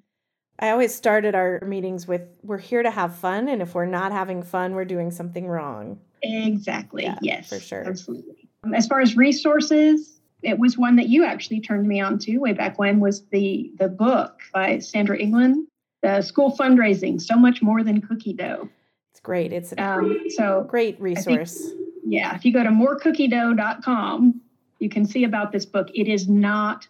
I 0.60 0.70
always 0.70 0.96
started 0.96 1.36
our 1.36 1.60
meetings 1.65 2.08
with 2.08 2.22
we're 2.41 2.58
here 2.58 2.82
to 2.82 2.89
have 2.89 3.17
fun. 3.17 3.50
And 3.50 3.62
if 3.62 3.76
we're 3.76 3.86
not 3.86 4.13
having 4.13 4.43
fun, 4.43 4.76
we're 4.76 4.86
doing 4.86 5.12
something 5.12 5.46
wrong. 5.46 6.00
Exactly. 6.45 7.03
Yeah, 7.03 7.19
yes. 7.21 7.49
for 7.49 7.59
sure. 7.59 7.85
Absolutely. 7.87 8.49
Um, 8.63 8.73
As 8.73 8.87
far 8.87 9.01
as 9.01 9.15
resources, 9.15 10.19
it 10.43 10.59
was 10.59 10.77
one 10.77 10.95
that 10.97 11.09
you 11.09 11.25
actually 11.25 11.61
turned 11.61 11.87
me 11.87 11.99
on 12.01 12.19
to 12.19 12.37
way 12.37 12.53
back 12.53 12.77
when 12.77 12.99
was 12.99 13.25
the 13.27 13.71
the 13.77 13.87
book 13.87 14.39
by 14.53 14.79
Sandra 14.79 15.17
England, 15.17 15.67
the 16.03 16.21
school 16.21 16.55
fundraising, 16.55 17.19
so 17.21 17.35
much 17.37 17.61
more 17.61 17.83
than 17.83 18.01
cookie 18.01 18.33
dough. 18.33 18.69
It's 19.11 19.19
great. 19.19 19.51
It's 19.51 19.71
a 19.73 19.83
Um, 19.83 20.23
so 20.29 20.65
great 20.69 20.99
resource. 21.01 21.71
yeah, 22.05 22.35
if 22.35 22.45
you 22.45 22.53
go 22.53 22.63
to 22.63 22.69
morecookiedough.com, 22.69 24.41
you 24.79 24.89
can 24.89 25.05
see 25.05 25.23
about 25.23 25.51
this 25.51 25.65
book. 25.65 25.89
It 25.93 26.07
is 26.07 26.27
not 26.29 26.87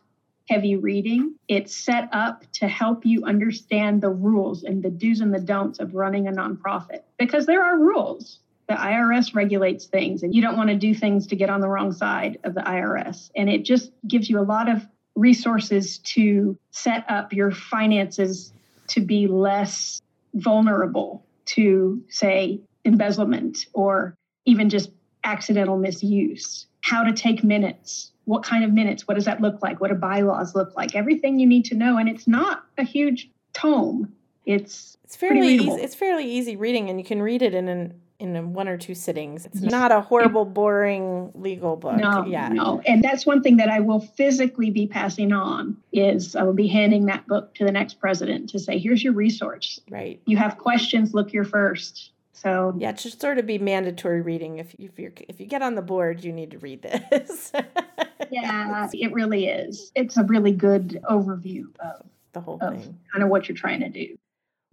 heavy 0.49 0.75
reading. 0.75 1.35
It's 1.47 1.75
set 1.75 2.09
up 2.11 2.43
to 2.53 2.67
help 2.67 3.05
you 3.05 3.23
understand 3.25 4.01
the 4.01 4.09
rules 4.09 4.63
and 4.63 4.81
the 4.81 4.89
do's 4.89 5.19
and 5.21 5.33
the 5.33 5.39
don'ts 5.39 5.79
of 5.79 5.93
running 5.93 6.27
a 6.27 6.31
nonprofit 6.31 7.01
because 7.17 7.45
there 7.45 7.63
are 7.63 7.77
rules. 7.77 8.39
The 8.67 8.75
IRS 8.75 9.33
regulates 9.33 9.85
things, 9.85 10.23
and 10.23 10.35
you 10.35 10.41
don't 10.41 10.57
want 10.57 10.69
to 10.69 10.75
do 10.75 10.93
things 10.93 11.27
to 11.27 11.35
get 11.35 11.49
on 11.49 11.61
the 11.61 11.69
wrong 11.69 11.93
side 11.93 12.37
of 12.43 12.53
the 12.53 12.61
IRS. 12.61 13.31
And 13.35 13.49
it 13.49 13.63
just 13.63 13.91
gives 14.07 14.29
you 14.29 14.39
a 14.39 14.43
lot 14.43 14.69
of 14.69 14.85
resources 15.15 15.99
to 15.99 16.57
set 16.71 17.05
up 17.09 17.31
your 17.33 17.51
finances 17.51 18.51
to 18.87 18.99
be 18.99 19.27
less 19.27 20.01
vulnerable 20.33 21.25
to, 21.45 22.03
say, 22.09 22.59
embezzlement 22.83 23.65
or 23.73 24.15
even 24.45 24.69
just 24.69 24.91
accidental 25.23 25.77
misuse, 25.77 26.67
how 26.81 27.03
to 27.03 27.13
take 27.13 27.43
minutes, 27.43 28.11
what 28.25 28.43
kind 28.43 28.63
of 28.63 28.73
minutes, 28.73 29.07
what 29.07 29.15
does 29.15 29.25
that 29.25 29.41
look 29.41 29.61
like, 29.61 29.79
what 29.79 29.89
do 29.89 29.95
bylaws 29.95 30.55
look 30.55 30.75
like, 30.75 30.93
everything 30.93 31.39
you 31.39 31.47
need 31.47 31.65
to 31.65 31.75
know. 31.75 31.97
And 31.97 32.07
it's 32.09 32.27
not 32.27 32.65
a 32.77 32.83
huge 32.83 33.29
tome. 33.53 34.13
It's 34.45 34.97
It's 35.03 35.15
fairly 35.15 35.55
easy. 35.55 35.69
It's 35.69 35.95
fairly 35.95 36.29
easy 36.29 36.55
reading, 36.55 36.89
and 36.89 36.99
you 36.99 37.05
can 37.05 37.21
read 37.21 37.41
it 37.41 37.53
in 37.53 37.67
an 37.67 37.93
in 38.19 38.53
one 38.53 38.67
or 38.67 38.77
two 38.77 38.95
sittings. 38.95 39.45
It's 39.45 39.61
not 39.61 39.91
a 39.91 40.01
horrible, 40.01 40.45
boring 40.45 41.31
legal 41.35 41.75
book. 41.75 41.97
no, 41.97 42.25
yeah, 42.25 42.49
no. 42.49 42.81
And 42.85 43.03
that's 43.03 43.25
one 43.25 43.43
thing 43.43 43.57
that 43.57 43.69
I 43.69 43.79
will 43.79 43.99
physically 43.99 44.71
be 44.71 44.87
passing 44.87 45.31
on 45.31 45.77
is 45.93 46.35
I 46.35 46.43
will 46.43 46.53
be 46.53 46.67
handing 46.67 47.05
that 47.05 47.27
book 47.27 47.53
to 47.55 47.65
the 47.65 47.71
next 47.71 47.99
president 47.99 48.49
to 48.49 48.59
say, 48.59 48.79
here's 48.79 49.03
your 49.03 49.13
resource. 49.13 49.79
right. 49.89 50.19
You 50.25 50.37
have 50.37 50.57
questions, 50.57 51.13
look 51.13 51.29
here 51.29 51.43
first. 51.43 52.11
So 52.33 52.75
Yeah, 52.77 52.91
it 52.91 52.99
should 52.99 53.19
sort 53.19 53.39
of 53.39 53.47
be 53.47 53.57
mandatory 53.57 54.21
reading. 54.21 54.59
If 54.59 54.75
if 54.77 54.99
you 54.99 55.11
if 55.27 55.39
you 55.39 55.47
get 55.47 55.63
on 55.63 55.73
the 55.73 55.81
board, 55.81 56.23
you 56.23 56.31
need 56.31 56.51
to 56.51 56.59
read 56.59 56.83
this. 56.83 57.51
yeah, 58.29 58.87
it 58.93 59.11
really 59.11 59.47
is. 59.47 59.91
It's 59.95 60.17
a 60.17 60.23
really 60.23 60.51
good 60.51 60.99
overview 61.09 61.65
of, 61.79 62.05
the 62.33 62.41
whole 62.41 62.59
of 62.61 62.79
thing. 62.79 62.99
kind 63.11 63.23
of 63.23 63.29
what 63.29 63.49
you're 63.49 63.57
trying 63.57 63.79
to 63.79 63.89
do. 63.89 64.17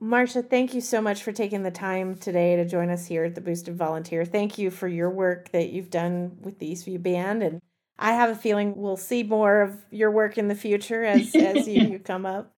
Marsha, 0.04 0.46
thank 0.46 0.74
you 0.74 0.82
so 0.82 1.00
much 1.00 1.22
for 1.22 1.32
taking 1.32 1.62
the 1.62 1.70
time 1.70 2.16
today 2.16 2.56
to 2.56 2.66
join 2.66 2.90
us 2.90 3.06
here 3.06 3.24
at 3.24 3.34
the 3.34 3.40
Boosted 3.40 3.74
Volunteer. 3.74 4.26
Thank 4.26 4.58
you 4.58 4.70
for 4.70 4.86
your 4.86 5.08
work 5.08 5.50
that 5.52 5.70
you've 5.70 5.88
done 5.88 6.36
with 6.42 6.58
the 6.58 6.70
Eastview 6.70 7.02
Band, 7.02 7.42
and 7.42 7.62
I 7.98 8.12
have 8.12 8.28
a 8.28 8.34
feeling 8.34 8.76
we'll 8.76 8.98
see 8.98 9.22
more 9.22 9.62
of 9.62 9.82
your 9.90 10.10
work 10.10 10.36
in 10.36 10.48
the 10.48 10.54
future 10.54 11.04
as 11.04 11.34
as 11.34 11.66
you, 11.66 11.88
you 11.88 11.98
come 11.98 12.26
up. 12.26 12.52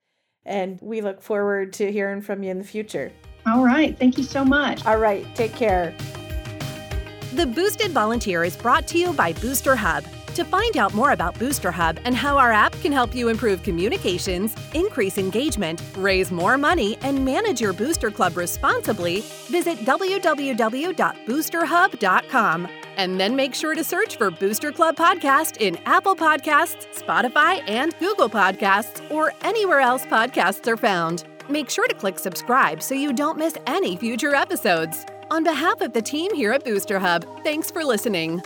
And 0.44 0.80
we 0.82 1.00
look 1.02 1.22
forward 1.22 1.72
to 1.74 1.92
hearing 1.92 2.20
from 2.20 2.42
you 2.42 2.50
in 2.50 2.58
the 2.58 2.64
future. 2.64 3.12
All 3.46 3.64
right. 3.64 3.96
Thank 3.96 4.18
you 4.18 4.24
so 4.24 4.44
much. 4.44 4.84
All 4.84 4.98
right, 4.98 5.24
take 5.36 5.54
care. 5.54 5.94
The 7.34 7.46
Boosted 7.46 7.92
Volunteer 7.92 8.42
is 8.42 8.56
brought 8.56 8.88
to 8.88 8.98
you 8.98 9.12
by 9.12 9.34
Booster 9.34 9.76
Hub. 9.76 10.04
To 10.36 10.44
find 10.44 10.76
out 10.76 10.92
more 10.92 11.12
about 11.12 11.38
Booster 11.38 11.70
Hub 11.70 11.98
and 12.04 12.14
how 12.14 12.36
our 12.36 12.52
app 12.52 12.74
can 12.82 12.92
help 12.92 13.14
you 13.14 13.30
improve 13.30 13.62
communications, 13.62 14.54
increase 14.74 15.16
engagement, 15.16 15.80
raise 15.96 16.30
more 16.30 16.58
money, 16.58 16.98
and 17.00 17.24
manage 17.24 17.58
your 17.58 17.72
Booster 17.72 18.10
Club 18.10 18.36
responsibly, 18.36 19.22
visit 19.46 19.78
www.boosterhub.com. 19.78 22.68
And 22.98 23.18
then 23.18 23.34
make 23.34 23.54
sure 23.54 23.74
to 23.74 23.82
search 23.82 24.18
for 24.18 24.30
Booster 24.30 24.72
Club 24.72 24.96
Podcast 24.96 25.56
in 25.56 25.78
Apple 25.86 26.14
Podcasts, 26.14 26.86
Spotify, 26.94 27.66
and 27.66 27.98
Google 27.98 28.28
Podcasts, 28.28 29.10
or 29.10 29.32
anywhere 29.40 29.80
else 29.80 30.04
podcasts 30.04 30.68
are 30.68 30.76
found. 30.76 31.24
Make 31.48 31.70
sure 31.70 31.88
to 31.88 31.94
click 31.94 32.18
subscribe 32.18 32.82
so 32.82 32.94
you 32.94 33.14
don't 33.14 33.38
miss 33.38 33.56
any 33.66 33.96
future 33.96 34.34
episodes. 34.34 35.06
On 35.30 35.42
behalf 35.42 35.80
of 35.80 35.94
the 35.94 36.02
team 36.02 36.34
here 36.34 36.52
at 36.52 36.62
Booster 36.62 36.98
Hub, 36.98 37.24
thanks 37.42 37.70
for 37.70 37.82
listening. 37.82 38.42